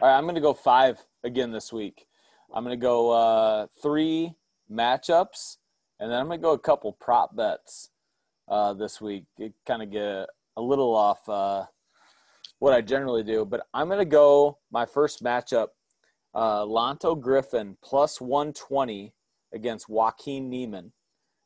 All 0.01 0.07
right, 0.09 0.17
I'm 0.17 0.23
going 0.23 0.35
to 0.35 0.41
go 0.41 0.53
five 0.53 0.99
again 1.23 1.51
this 1.51 1.71
week. 1.71 2.05
I'm 2.53 2.63
going 2.63 2.77
to 2.77 2.81
go 2.81 3.11
uh, 3.11 3.67
three 3.81 4.33
matchups, 4.71 5.57
and 5.99 6.11
then 6.11 6.19
I'm 6.19 6.27
going 6.27 6.39
to 6.39 6.43
go 6.43 6.51
a 6.51 6.59
couple 6.59 6.91
prop 6.93 7.35
bets 7.35 7.89
uh, 8.47 8.73
this 8.73 8.99
week. 9.01 9.25
It 9.37 9.53
kind 9.65 9.81
of 9.81 9.91
get 9.91 10.27
a 10.57 10.61
little 10.61 10.93
off 10.95 11.27
uh, 11.27 11.65
what 12.59 12.73
I 12.73 12.81
generally 12.81 13.23
do, 13.23 13.45
but 13.45 13.67
I'm 13.73 13.87
going 13.87 13.99
to 13.99 14.05
go 14.05 14.59
my 14.71 14.85
first 14.85 15.23
matchup 15.23 15.67
uh, 16.33 16.65
Lanto 16.65 17.19
Griffin 17.19 17.77
plus 17.81 18.19
120 18.19 19.13
against 19.53 19.89
Joaquin 19.89 20.49
Niemann. 20.49 20.91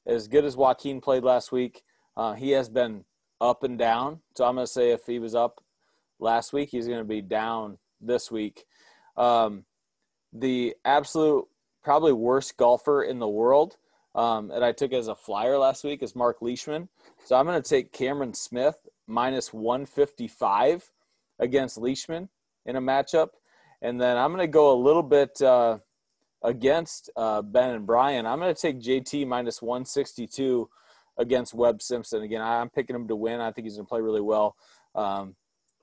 As 0.05 0.27
good 0.27 0.45
as 0.45 0.57
Joaquin 0.57 0.99
played 0.99 1.23
last 1.23 1.51
week, 1.51 1.83
uh, 2.17 2.33
he 2.33 2.51
has 2.51 2.69
been 2.69 3.05
up 3.39 3.63
and 3.63 3.77
down. 3.77 4.21
So 4.35 4.45
I'm 4.45 4.55
going 4.55 4.65
to 4.65 4.71
say 4.71 4.91
if 4.91 5.05
he 5.05 5.19
was 5.19 5.35
up 5.35 5.63
last 6.19 6.53
week, 6.53 6.69
he's 6.71 6.87
going 6.87 6.99
to 6.99 7.05
be 7.05 7.21
down 7.21 7.77
this 8.01 8.31
week. 8.31 8.65
Um, 9.15 9.65
the 10.33 10.75
absolute 10.83 11.45
probably 11.83 12.13
worst 12.13 12.57
golfer 12.57 13.03
in 13.03 13.19
the 13.19 13.27
world 13.27 13.77
um, 14.15 14.47
that 14.49 14.63
I 14.63 14.71
took 14.71 14.93
as 14.93 15.07
a 15.07 15.15
flyer 15.15 15.57
last 15.57 15.83
week 15.83 16.01
is 16.01 16.15
Mark 16.15 16.41
Leishman. 16.41 16.89
So 17.25 17.35
I'm 17.35 17.45
going 17.45 17.61
to 17.61 17.69
take 17.69 17.91
Cameron 17.91 18.33
Smith 18.33 18.87
minus 19.07 19.53
155 19.53 20.91
against 21.39 21.77
Leishman 21.77 22.29
in 22.65 22.75
a 22.75 22.81
matchup. 22.81 23.29
And 23.81 23.99
then 23.99 24.17
I'm 24.17 24.31
going 24.31 24.45
to 24.45 24.51
go 24.51 24.73
a 24.73 24.79
little 24.81 25.03
bit 25.03 25.41
uh, 25.41 25.79
against 26.43 27.09
uh, 27.15 27.41
Ben 27.41 27.71
and 27.71 27.85
Brian. 27.85 28.25
I'm 28.25 28.39
going 28.39 28.53
to 28.53 28.61
take 28.61 28.81
JT 28.81 29.27
minus 29.27 29.61
162 29.61 30.69
against 31.17 31.53
Webb 31.53 31.81
Simpson. 31.81 32.23
Again, 32.23 32.41
I'm 32.41 32.69
picking 32.69 32.95
him 32.95 33.07
to 33.07 33.15
win. 33.15 33.39
I 33.41 33.51
think 33.51 33.65
he's 33.65 33.75
going 33.75 33.85
to 33.85 33.89
play 33.89 34.01
really 34.01 34.21
well. 34.21 34.55
Um, 34.95 35.35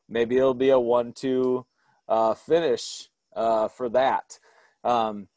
maybe 0.08 0.36
it'll 0.36 0.54
be 0.54 0.70
a 0.70 0.80
1 0.80 1.12
2 1.12 1.66
uh, 2.08 2.34
finish 2.34 3.08
uh, 3.34 3.68
for 3.68 3.88
that. 3.90 4.38
Um, 4.82 5.28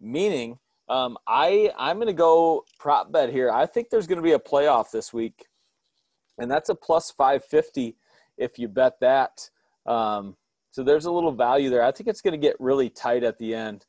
meaning, 0.00 0.58
um, 0.90 1.16
I 1.26 1.72
I'm 1.78 1.96
going 1.96 2.08
to 2.08 2.12
go 2.12 2.64
prop 2.78 3.12
bet 3.12 3.30
here. 3.30 3.50
I 3.50 3.64
think 3.64 3.90
there's 3.90 4.08
going 4.08 4.18
to 4.18 4.22
be 4.22 4.32
a 4.32 4.40
playoff 4.40 4.90
this 4.90 5.12
week, 5.12 5.46
and 6.36 6.50
that's 6.50 6.68
a 6.68 6.74
plus 6.74 7.12
550 7.12 7.96
if 8.36 8.58
you 8.58 8.66
bet 8.66 8.98
that. 9.00 9.48
Um, 9.86 10.36
so 10.72 10.82
there's 10.82 11.04
a 11.04 11.12
little 11.12 11.32
value 11.32 11.70
there. 11.70 11.84
I 11.84 11.92
think 11.92 12.08
it's 12.08 12.20
going 12.20 12.38
to 12.38 12.44
get 12.46 12.56
really 12.58 12.90
tight 12.90 13.22
at 13.22 13.38
the 13.38 13.54
end. 13.54 13.86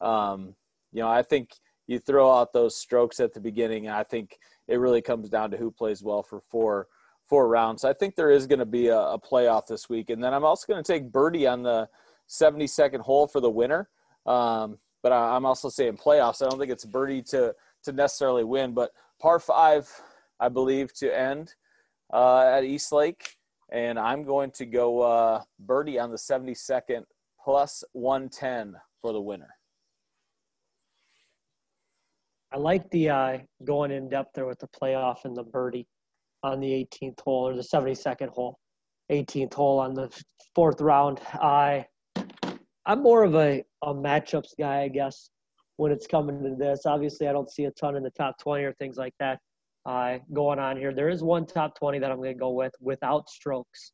Um, 0.00 0.54
you 0.92 1.00
know, 1.00 1.08
I 1.08 1.22
think 1.22 1.54
you 1.88 1.98
throw 1.98 2.32
out 2.32 2.52
those 2.52 2.76
strokes 2.76 3.18
at 3.18 3.34
the 3.34 3.40
beginning, 3.40 3.86
and 3.86 3.96
I 3.96 4.04
think 4.04 4.38
it 4.68 4.78
really 4.78 5.02
comes 5.02 5.28
down 5.28 5.50
to 5.50 5.56
who 5.56 5.72
plays 5.72 6.04
well 6.04 6.22
for 6.22 6.40
four 6.40 6.86
four 7.26 7.48
rounds. 7.48 7.84
I 7.84 7.94
think 7.94 8.14
there 8.14 8.30
is 8.30 8.46
going 8.46 8.60
to 8.60 8.66
be 8.66 8.88
a, 8.88 8.98
a 8.98 9.18
playoff 9.18 9.66
this 9.66 9.88
week, 9.88 10.08
and 10.08 10.22
then 10.22 10.32
I'm 10.32 10.44
also 10.44 10.72
going 10.72 10.84
to 10.84 10.92
take 10.92 11.10
birdie 11.10 11.48
on 11.48 11.64
the 11.64 11.88
72nd 12.28 13.00
hole 13.00 13.26
for 13.26 13.40
the 13.40 13.50
winner. 13.50 13.88
Um, 14.24 14.78
but 15.04 15.12
I, 15.12 15.36
am 15.36 15.46
also 15.46 15.68
saying 15.68 15.98
playoffs. 15.98 16.44
I 16.44 16.48
don't 16.48 16.58
think 16.58 16.72
it's 16.72 16.84
birdie 16.84 17.22
to 17.24 17.54
to 17.84 17.92
necessarily 17.92 18.42
win, 18.42 18.74
but 18.74 18.90
par 19.20 19.38
five, 19.38 19.88
I 20.40 20.48
believe, 20.48 20.92
to 20.94 21.16
end 21.16 21.54
uh, 22.12 22.48
at 22.48 22.64
East 22.64 22.90
Lake 22.90 23.36
and 23.74 23.98
I'm 23.98 24.24
going 24.24 24.52
to 24.52 24.66
go 24.66 25.00
uh, 25.00 25.42
birdie 25.58 25.98
on 25.98 26.10
the 26.10 26.16
72nd 26.16 27.04
plus 27.42 27.82
110 27.92 28.76
for 29.02 29.12
the 29.12 29.20
winner. 29.20 29.48
I 32.52 32.58
like 32.58 32.88
the 32.90 33.10
uh, 33.10 33.38
going 33.64 33.90
in 33.90 34.08
depth 34.08 34.34
there 34.34 34.46
with 34.46 34.60
the 34.60 34.68
playoff 34.68 35.24
and 35.24 35.36
the 35.36 35.42
birdie 35.42 35.88
on 36.44 36.60
the 36.60 36.68
18th 36.68 37.20
hole 37.20 37.48
or 37.48 37.56
the 37.56 37.62
72nd 37.62 38.28
hole, 38.28 38.60
18th 39.10 39.54
hole 39.54 39.80
on 39.80 39.94
the 39.94 40.08
fourth 40.54 40.80
round. 40.80 41.20
I 41.34 41.86
I'm 42.86 43.02
more 43.02 43.24
of 43.24 43.34
a, 43.34 43.64
a 43.82 43.94
matchups 43.94 44.56
guy, 44.58 44.82
I 44.82 44.88
guess, 44.88 45.30
when 45.76 45.90
it's 45.90 46.06
coming 46.06 46.42
to 46.42 46.54
this. 46.54 46.86
Obviously, 46.86 47.28
I 47.28 47.32
don't 47.32 47.50
see 47.50 47.64
a 47.64 47.70
ton 47.72 47.96
in 47.96 48.02
the 48.02 48.10
top 48.10 48.38
20 48.38 48.64
or 48.64 48.72
things 48.74 48.96
like 48.96 49.14
that 49.20 49.38
uh, 49.86 50.18
going 50.32 50.58
on 50.58 50.76
here. 50.76 50.92
There 50.92 51.08
is 51.08 51.22
one 51.22 51.46
top 51.46 51.78
20 51.78 51.98
that 52.00 52.10
I'm 52.10 52.18
going 52.18 52.34
to 52.34 52.38
go 52.38 52.50
with 52.50 52.72
without 52.80 53.28
strokes. 53.28 53.92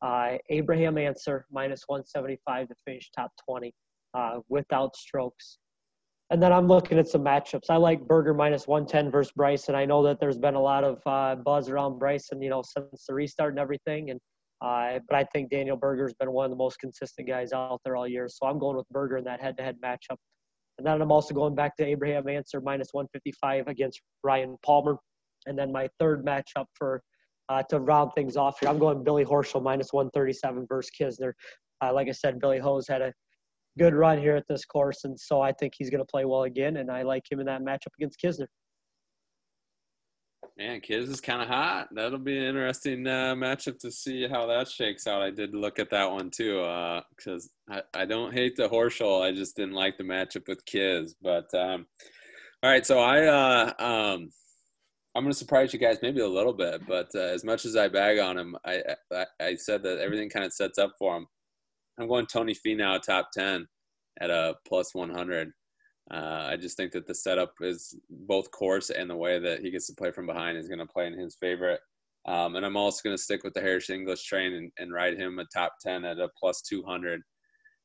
Uh, 0.00 0.38
Abraham 0.50 0.98
Ancer, 0.98 1.46
minus 1.52 1.84
175 1.86 2.68
to 2.68 2.74
finish 2.84 3.10
top 3.16 3.30
20 3.48 3.72
uh, 4.14 4.38
without 4.48 4.96
strokes. 4.96 5.58
And 6.30 6.42
then 6.42 6.52
I'm 6.52 6.66
looking 6.66 6.98
at 6.98 7.06
some 7.06 7.22
matchups. 7.22 7.68
I 7.68 7.76
like 7.76 8.06
Berger 8.06 8.34
minus 8.34 8.66
110 8.66 9.10
versus 9.10 9.32
Bryson. 9.36 9.74
I 9.74 9.84
know 9.84 10.02
that 10.04 10.18
there's 10.18 10.38
been 10.38 10.54
a 10.54 10.60
lot 10.60 10.82
of 10.82 11.00
uh, 11.06 11.36
buzz 11.36 11.68
around 11.68 11.98
Bryson, 11.98 12.40
you 12.40 12.48
know, 12.48 12.62
since 12.62 13.04
the 13.06 13.14
restart 13.14 13.50
and 13.50 13.58
everything. 13.58 14.10
And 14.10 14.18
uh, 14.62 15.00
but 15.08 15.16
I 15.16 15.24
think 15.24 15.50
Daniel 15.50 15.76
Berger's 15.76 16.14
been 16.14 16.30
one 16.30 16.44
of 16.44 16.50
the 16.50 16.56
most 16.56 16.78
consistent 16.78 17.26
guys 17.26 17.52
out 17.52 17.80
there 17.84 17.96
all 17.96 18.06
year. 18.06 18.28
So 18.28 18.46
I'm 18.46 18.58
going 18.60 18.76
with 18.76 18.88
Berger 18.90 19.16
in 19.16 19.24
that 19.24 19.40
head-to-head 19.40 19.78
matchup. 19.84 20.16
And 20.78 20.86
then 20.86 21.02
I'm 21.02 21.10
also 21.10 21.34
going 21.34 21.56
back 21.56 21.76
to 21.76 21.84
Abraham 21.84 22.28
Ancer 22.28 22.60
minus 22.60 22.88
155 22.92 23.66
against 23.66 24.00
Ryan 24.22 24.56
Palmer. 24.64 24.96
And 25.46 25.58
then 25.58 25.72
my 25.72 25.88
third 25.98 26.24
matchup 26.24 26.66
for 26.74 27.02
uh, 27.48 27.62
to 27.70 27.80
round 27.80 28.12
things 28.14 28.36
off 28.36 28.60
here, 28.60 28.68
I'm 28.68 28.78
going 28.78 29.02
Billy 29.02 29.24
Horschel 29.24 29.62
minus 29.62 29.92
137 29.92 30.66
versus 30.68 30.90
Kisner. 30.98 31.32
Uh, 31.84 31.92
like 31.92 32.08
I 32.08 32.12
said, 32.12 32.38
Billy 32.38 32.60
Ho's 32.60 32.86
had 32.86 33.02
a 33.02 33.12
good 33.78 33.94
run 33.94 34.18
here 34.18 34.36
at 34.36 34.44
this 34.48 34.64
course, 34.64 35.04
and 35.04 35.18
so 35.18 35.40
I 35.40 35.52
think 35.52 35.72
he's 35.76 35.90
going 35.90 36.00
to 36.00 36.06
play 36.06 36.24
well 36.24 36.44
again, 36.44 36.76
and 36.76 36.88
I 36.90 37.02
like 37.02 37.24
him 37.30 37.40
in 37.40 37.46
that 37.46 37.62
matchup 37.62 37.90
against 37.98 38.20
Kisner. 38.24 38.46
Man, 40.58 40.80
Kiz 40.80 41.08
is 41.08 41.20
kind 41.20 41.40
of 41.40 41.48
hot. 41.48 41.88
That'll 41.92 42.18
be 42.18 42.36
an 42.36 42.44
interesting 42.44 43.06
uh, 43.06 43.34
matchup 43.34 43.78
to 43.78 43.90
see 43.90 44.28
how 44.28 44.46
that 44.46 44.68
shakes 44.68 45.06
out. 45.06 45.22
I 45.22 45.30
did 45.30 45.54
look 45.54 45.78
at 45.78 45.90
that 45.90 46.10
one 46.10 46.30
too, 46.30 46.56
because 47.16 47.50
uh, 47.70 47.80
I, 47.94 48.02
I 48.02 48.04
don't 48.04 48.34
hate 48.34 48.56
the 48.56 48.68
Horschel. 48.68 49.22
I 49.22 49.32
just 49.32 49.56
didn't 49.56 49.74
like 49.74 49.96
the 49.96 50.04
matchup 50.04 50.46
with 50.48 50.64
Kiz. 50.66 51.14
But 51.22 51.52
um, 51.54 51.86
all 52.62 52.70
right, 52.70 52.84
so 52.84 52.98
I 52.98 53.24
uh, 53.24 53.72
um, 53.82 54.28
I'm 55.14 55.24
going 55.24 55.32
to 55.32 55.38
surprise 55.38 55.72
you 55.72 55.78
guys 55.78 55.98
maybe 56.00 56.20
a 56.20 56.28
little 56.28 56.54
bit, 56.54 56.86
but 56.86 57.08
uh, 57.14 57.20
as 57.20 57.44
much 57.44 57.66
as 57.66 57.76
I 57.76 57.88
bag 57.88 58.18
on 58.18 58.38
him, 58.38 58.56
I, 58.64 58.82
I, 59.12 59.26
I 59.40 59.54
said 59.56 59.82
that 59.82 59.98
everything 59.98 60.30
kind 60.30 60.44
of 60.44 60.54
sets 60.54 60.78
up 60.78 60.92
for 60.98 61.16
him. 61.16 61.26
I'm 61.98 62.08
going 62.08 62.26
Tony 62.26 62.54
Finau 62.54 63.00
top 63.00 63.28
10 63.34 63.66
at 64.20 64.30
a 64.30 64.54
plus 64.66 64.94
100. 64.94 65.52
Uh, 66.12 66.48
I 66.50 66.56
just 66.56 66.76
think 66.76 66.92
that 66.92 67.06
the 67.06 67.14
setup 67.14 67.54
is 67.60 67.96
both 68.10 68.50
course 68.50 68.90
and 68.90 69.08
the 69.08 69.16
way 69.16 69.38
that 69.38 69.60
he 69.60 69.70
gets 69.70 69.86
to 69.86 69.94
play 69.94 70.10
from 70.10 70.26
behind 70.26 70.58
is 70.58 70.68
going 70.68 70.78
to 70.78 70.86
play 70.86 71.06
in 71.06 71.18
his 71.18 71.36
favorite. 71.36 71.80
Um, 72.26 72.54
and 72.56 72.64
I'm 72.64 72.76
also 72.76 73.00
going 73.02 73.16
to 73.16 73.22
stick 73.22 73.42
with 73.42 73.54
the 73.54 73.60
Harris 73.60 73.90
English 73.90 74.24
train 74.24 74.52
and, 74.52 74.70
and 74.78 74.92
ride 74.92 75.18
him 75.18 75.38
a 75.38 75.44
top 75.46 75.74
10 75.80 76.04
at 76.04 76.18
a 76.18 76.28
plus 76.38 76.60
200. 76.62 77.22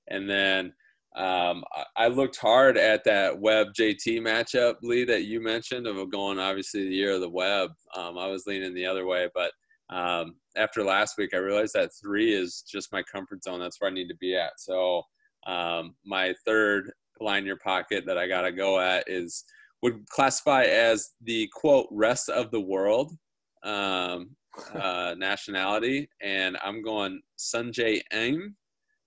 And 0.10 0.30
then 0.30 0.74
um, 1.16 1.64
I 1.96 2.08
looked 2.10 2.38
hard 2.38 2.78
at 2.78 3.04
that 3.06 3.40
Webb 3.40 3.68
JT 3.80 4.22
matchup, 4.22 4.76
Lee, 4.84 5.06
that 5.06 5.24
you 5.24 5.42
mentioned 5.42 5.88
of 5.88 6.12
going 6.12 6.38
obviously 6.38 6.88
the 6.88 6.96
year 6.96 7.14
of 7.14 7.22
the 7.22 7.30
Webb. 7.30 7.72
Um, 7.96 8.18
I 8.18 8.28
was 8.28 8.46
leaning 8.46 8.74
the 8.74 8.86
other 8.86 9.06
way, 9.06 9.30
but 9.34 9.52
um, 9.90 10.36
after 10.56 10.84
last 10.84 11.18
week, 11.18 11.32
I 11.34 11.38
realized 11.38 11.74
that 11.74 11.92
three 12.00 12.34
is 12.34 12.64
just 12.70 12.92
my 12.92 13.02
comfort 13.04 13.44
zone. 13.44 13.60
That's 13.60 13.80
where 13.80 13.90
I 13.90 13.94
need 13.94 14.10
to 14.10 14.18
be 14.18 14.36
at. 14.36 14.60
So 14.60 15.02
um, 15.48 15.96
my 16.06 16.36
third 16.46 16.92
line 17.22 17.46
your 17.46 17.58
pocket 17.58 18.06
that 18.06 18.18
I 18.18 18.28
got 18.28 18.42
to 18.42 18.52
go 18.52 18.80
at 18.80 19.04
is 19.08 19.44
would 19.84 20.08
classify 20.10 20.64
as 20.64 21.12
the 21.22 21.50
quote 21.54 21.88
rest 21.92 22.30
of 22.30 22.52
the 22.52 22.62
world. 22.62 23.14
Um, 23.64 24.36
uh, 24.74 25.16
nationality, 25.18 26.10
and 26.22 26.58
I'm 26.64 26.82
going 26.82 27.22
Sungjae 27.38 28.02
Im 28.12 28.56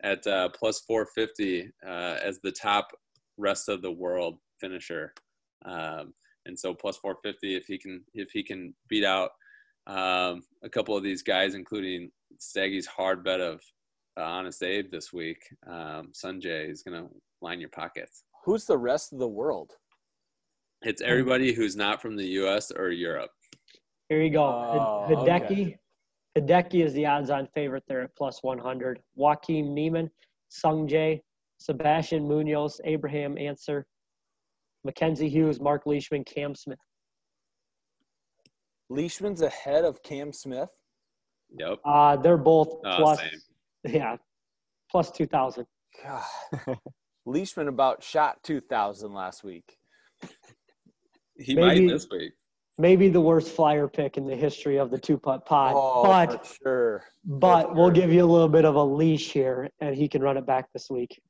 at 0.03 0.27
uh, 0.27 0.49
plus 0.51 0.81
450 0.81 1.71
uh, 1.87 1.89
as 2.23 2.39
the 2.43 2.53
top 2.53 2.89
rest 3.37 3.69
of 3.69 3.83
the 3.83 3.91
world 3.91 4.39
finisher. 4.61 5.13
Um, 5.65 6.15
and 6.47 6.59
so 6.59 6.75
plus 6.75 6.97
450 6.99 7.55
if 7.55 7.67
he 7.67 7.79
can 7.79 8.03
if 8.15 8.31
he 8.31 8.43
can 8.43 8.75
beat 8.89 9.05
out 9.05 9.31
um, 9.87 10.43
a 10.63 10.69
couple 10.71 10.97
of 10.97 11.03
these 11.03 11.23
guys, 11.23 11.55
including 11.55 12.11
Staggy's 12.39 12.87
hard 12.87 13.25
bet 13.25 13.41
of 13.41 13.61
uh, 14.19 14.23
Honest 14.23 14.63
Abe 14.63 14.91
this 14.91 15.13
week. 15.13 15.43
Um, 15.67 16.13
Sungjae 16.13 16.71
is 16.71 16.83
going 16.83 17.03
to 17.03 17.11
line 17.43 17.61
your 17.61 17.69
pockets. 17.71 18.25
Who's 18.45 18.65
the 18.65 18.79
rest 18.79 19.13
of 19.13 19.19
the 19.19 19.29
world? 19.29 19.73
It's 20.83 21.03
everybody 21.03 21.53
who's 21.53 21.77
not 21.77 22.01
from 22.01 22.17
the 22.17 22.27
U.S. 22.27 22.71
or 22.71 22.89
Europe. 22.91 23.31
Here 24.09 24.23
you 24.23 24.31
go. 24.31 24.43
Oh, 24.45 25.07
Hideki. 25.11 25.45
okay. 25.45 25.77
Hideki 26.39 26.85
is 26.85 26.93
the 26.95 27.07
odds-on 27.07 27.49
favorite 27.55 27.85
there 27.89 28.03
at 28.03 28.17
plus 28.17 28.43
100. 28.43 29.01
Joaquin 29.15 29.75
Niemann, 29.75 30.11
Sung 30.49 30.89
Jae, 30.89 31.21
Sebastian 31.59 32.27
Munoz, 32.27 32.81
Abraham 32.85 33.37
Ancer, 33.37 33.87
Mackenzie 34.85 35.29
Hughes, 35.29 35.61
Mark 35.61 35.83
Leishman, 35.87 36.25
Cam 36.25 36.55
Smith. 36.55 36.79
Leishman's 38.89 39.43
ahead 39.43 39.85
of 39.85 40.03
Cam 40.03 40.33
Smith. 40.33 40.69
Yep. 41.59 41.79
Uh, 41.85 42.17
they're 42.17 42.39
both 42.39 42.69
Oh, 42.85 42.97
plus, 42.97 43.19
same. 43.19 43.31
yeah, 43.95 44.17
plus 44.91 45.11
2,000. 45.11 45.67
God. 46.03 46.25
Leishman 47.31 47.69
about 47.69 48.03
shot 48.03 48.43
2,000 48.43 49.13
last 49.13 49.45
week. 49.45 49.77
He 51.37 51.55
Maybe- 51.55 51.87
might 51.87 51.93
this 51.93 52.07
week. 52.11 52.33
Maybe 52.79 53.09
the 53.11 53.21
worst 53.21 53.55
flyer 53.55 53.89
pick 53.89 54.17
in 54.17 54.27
the 54.27 54.37
history 54.37 54.79
of 54.79 54.91
the 54.91 54.99
two-putt 54.99 55.45
pod. 55.45 55.75
Oh, 55.77 56.03
but 56.03 56.47
for 56.47 56.55
sure. 56.63 57.05
but 57.27 57.75
we'll 57.75 57.91
give 57.91 58.11
you 58.11 58.25
a 58.25 58.27
little 58.27 58.49
bit 58.49 58.65
of 58.65 58.75
a 58.75 58.83
leash 58.83 59.33
here, 59.33 59.69
and 59.81 59.95
he 59.95 60.09
can 60.09 60.23
run 60.23 60.39
it 60.39 60.47
back 60.47 60.73
this 60.73 60.89
week. 60.89 61.21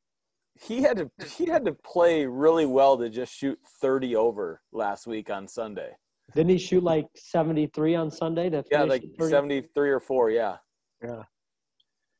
He 0.60 0.80
had 0.82 0.98
to 0.98 1.10
he 1.36 1.46
had 1.46 1.64
to 1.64 1.72
play 1.72 2.24
really 2.26 2.66
well 2.66 2.98
to 2.98 3.08
just 3.08 3.32
shoot 3.34 3.58
30 3.80 4.14
over 4.14 4.60
last 4.72 5.06
week 5.08 5.28
on 5.28 5.48
Sunday. 5.48 5.90
Didn't 6.36 6.50
he 6.50 6.58
shoot 6.58 6.84
like 6.84 7.06
73 7.16 7.96
on 7.96 8.10
Sunday 8.12 8.48
to 8.50 8.62
Yeah, 8.70 8.84
like 8.84 9.02
73 9.20 9.90
or 9.90 9.98
4, 9.98 10.30
yeah. 10.30 10.58
Yeah. 11.02 11.22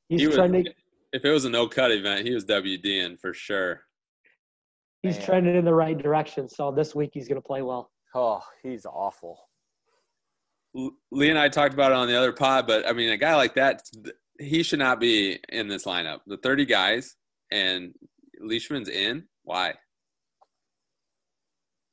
He's 0.08 0.22
he 0.22 0.26
was, 0.26 0.36
trending. 0.36 0.66
If 1.12 1.24
it 1.24 1.30
was 1.30 1.44
a 1.44 1.50
no 1.50 1.66
cut 1.66 1.90
event, 1.90 2.26
he 2.26 2.34
was 2.34 2.44
WDing 2.44 3.18
for 3.20 3.34
sure. 3.34 3.82
He's 5.02 5.16
Man. 5.16 5.26
trending 5.26 5.56
in 5.56 5.64
the 5.64 5.74
right 5.74 5.96
direction. 5.96 6.48
So 6.48 6.70
this 6.70 6.94
week 6.94 7.10
he's 7.14 7.28
going 7.28 7.40
to 7.40 7.46
play 7.46 7.62
well. 7.62 7.90
Oh, 8.14 8.42
he's 8.62 8.84
awful. 8.84 9.38
Lee 10.74 11.30
and 11.30 11.38
I 11.38 11.48
talked 11.48 11.74
about 11.74 11.92
it 11.92 11.96
on 11.96 12.06
the 12.06 12.16
other 12.16 12.32
pod, 12.32 12.66
but 12.66 12.86
I 12.86 12.92
mean, 12.92 13.10
a 13.10 13.16
guy 13.16 13.34
like 13.34 13.54
that, 13.54 13.82
he 14.38 14.62
should 14.62 14.78
not 14.78 15.00
be 15.00 15.38
in 15.48 15.68
this 15.68 15.84
lineup. 15.84 16.20
The 16.26 16.36
30 16.36 16.64
guys 16.66 17.16
and 17.50 17.92
Leishman's 18.40 18.88
in. 18.88 19.24
Why? 19.42 19.74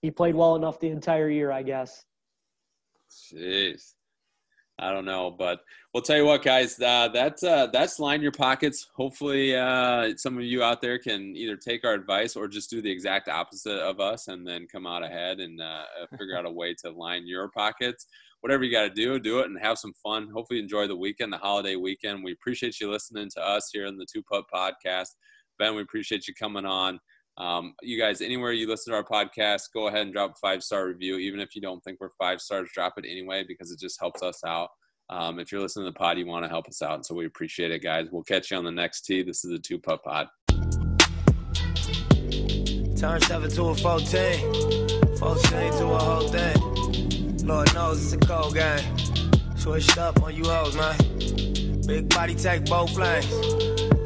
He 0.02 0.12
played 0.12 0.36
well 0.36 0.56
enough 0.56 0.80
the 0.80 0.90
entire 0.90 1.30
year, 1.30 1.52
I 1.52 1.64
guess. 1.64 2.06
Jeez. 3.34 3.94
I 4.80 4.92
don't 4.92 5.06
know, 5.06 5.32
but 5.32 5.62
we'll 5.92 6.04
tell 6.04 6.18
you 6.18 6.26
what, 6.26 6.44
guys. 6.44 6.80
Uh, 6.80 7.08
that's 7.12 7.42
uh, 7.42 7.68
that's 7.68 8.00
line 8.00 8.22
your 8.22 8.32
pockets. 8.32 8.88
Hopefully, 8.96 9.56
uh, 9.56 10.16
some 10.18 10.38
of 10.38 10.44
you 10.44 10.62
out 10.62 10.82
there 10.82 11.00
can 11.00 11.36
either 11.36 11.56
take 11.56 11.84
our 11.84 11.94
advice 11.94 12.36
or 12.36 12.48
just 12.48 12.70
do 12.70 12.80
the 12.80 12.92
exact 12.92 13.28
opposite 13.28 13.80
of 13.80 14.00
us, 14.00 14.28
and 14.28 14.48
then 14.48 14.68
come 14.72 14.86
out 14.86 15.04
ahead 15.04 15.40
and 15.40 15.60
uh, 15.60 15.84
figure 16.18 16.38
out 16.38 16.46
a 16.46 16.52
way 16.52 16.76
to 16.76 16.92
line 16.92 17.26
your 17.26 17.50
pockets. 17.50 18.06
Whatever 18.42 18.64
you 18.64 18.72
got 18.72 18.84
to 18.84 18.90
do, 18.92 19.20
do 19.20 19.40
it 19.40 19.48
and 19.48 19.58
have 19.60 19.80
some 19.80 19.94
fun. 19.94 20.30
Hopefully, 20.32 20.60
enjoy 20.60 20.88
the 20.88 20.96
weekend, 20.96 21.34
the 21.34 21.38
holiday 21.38 21.76
weekend. 21.76 22.24
We 22.24 22.34
appreciate 22.34 22.80
you 22.80 22.92
listening 22.92 23.30
to 23.32 23.42
us 23.42 23.72
here 23.74 23.88
in 23.88 23.98
the 23.98 24.06
Two 24.06 24.22
Putt 24.22 24.46
Podcast. 24.54 25.16
Ben, 25.58 25.74
we 25.74 25.82
appreciate 25.82 26.28
you 26.28 26.36
coming 26.36 26.66
on. 26.66 27.00
Um, 27.38 27.76
you 27.84 28.00
guys, 28.00 28.22
anywhere 28.22 28.52
you 28.52 28.68
listen 28.68 28.92
to 28.92 28.98
our 28.98 29.04
podcast, 29.04 29.64
go 29.74 29.88
ahead 29.88 30.02
and 30.02 30.14
drop 30.14 30.32
a 30.32 30.36
five 30.36 30.64
star 30.64 30.88
review. 30.88 31.18
Even 31.18 31.40
if 31.40 31.56
you 31.56 31.62
don't 31.62 31.84
think 31.84 32.00
we're 32.00 32.10
five 32.18 32.42
stars, 32.42 32.70
drop 32.74 32.94
it 32.98 33.06
anyway 33.08 33.46
because 33.48 33.72
it 33.72 33.80
just 33.80 34.00
helps 34.00 34.24
us 34.24 34.44
out. 34.44 34.70
Um, 35.10 35.40
if 35.40 35.52
you're 35.52 35.62
listening 35.62 35.86
to 35.86 35.92
the 35.92 35.98
pod, 35.98 36.18
you 36.18 36.26
want 36.26 36.44
to 36.46 36.50
help 36.50 36.68
us 36.68 36.82
out. 36.82 37.06
So 37.06 37.16
we 37.16 37.26
appreciate 37.26 37.72
it, 37.72 37.84
guys. 37.84 38.08
We'll 38.12 38.24
catch 38.24 38.52
you 38.52 38.58
on 38.58 38.66
the 38.66 38.72
next 38.72 39.02
tee. 39.04 39.22
This 39.22 39.46
is 39.46 39.52
the 39.52 39.60
Two 39.60 39.80
Putt 39.80 40.04
Pod. 40.04 40.28
Turn 42.98 43.22
7 43.22 43.52
to 43.52 43.64
a 43.66 43.76
14. 43.76 45.18
14 45.18 45.52
to 45.78 45.86
a 45.86 46.00
whole 46.00 46.28
thing. 46.28 47.48
Lord 47.48 47.74
knows 47.74 48.04
it's 48.04 48.14
a 48.14 48.28
cold 48.28 48.56
game. 48.56 48.98
Switched 49.56 49.98
up 49.98 50.22
on 50.24 50.36
you 50.36 50.44
hoes, 50.44 50.76
man. 50.76 50.98
Big 51.86 52.10
body 52.10 52.36
take 52.36 52.66
both 52.66 52.94
lanes. 52.98 53.26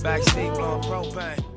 Backseat 0.04 0.54
blowing 0.54 0.82
propane. 0.84 1.51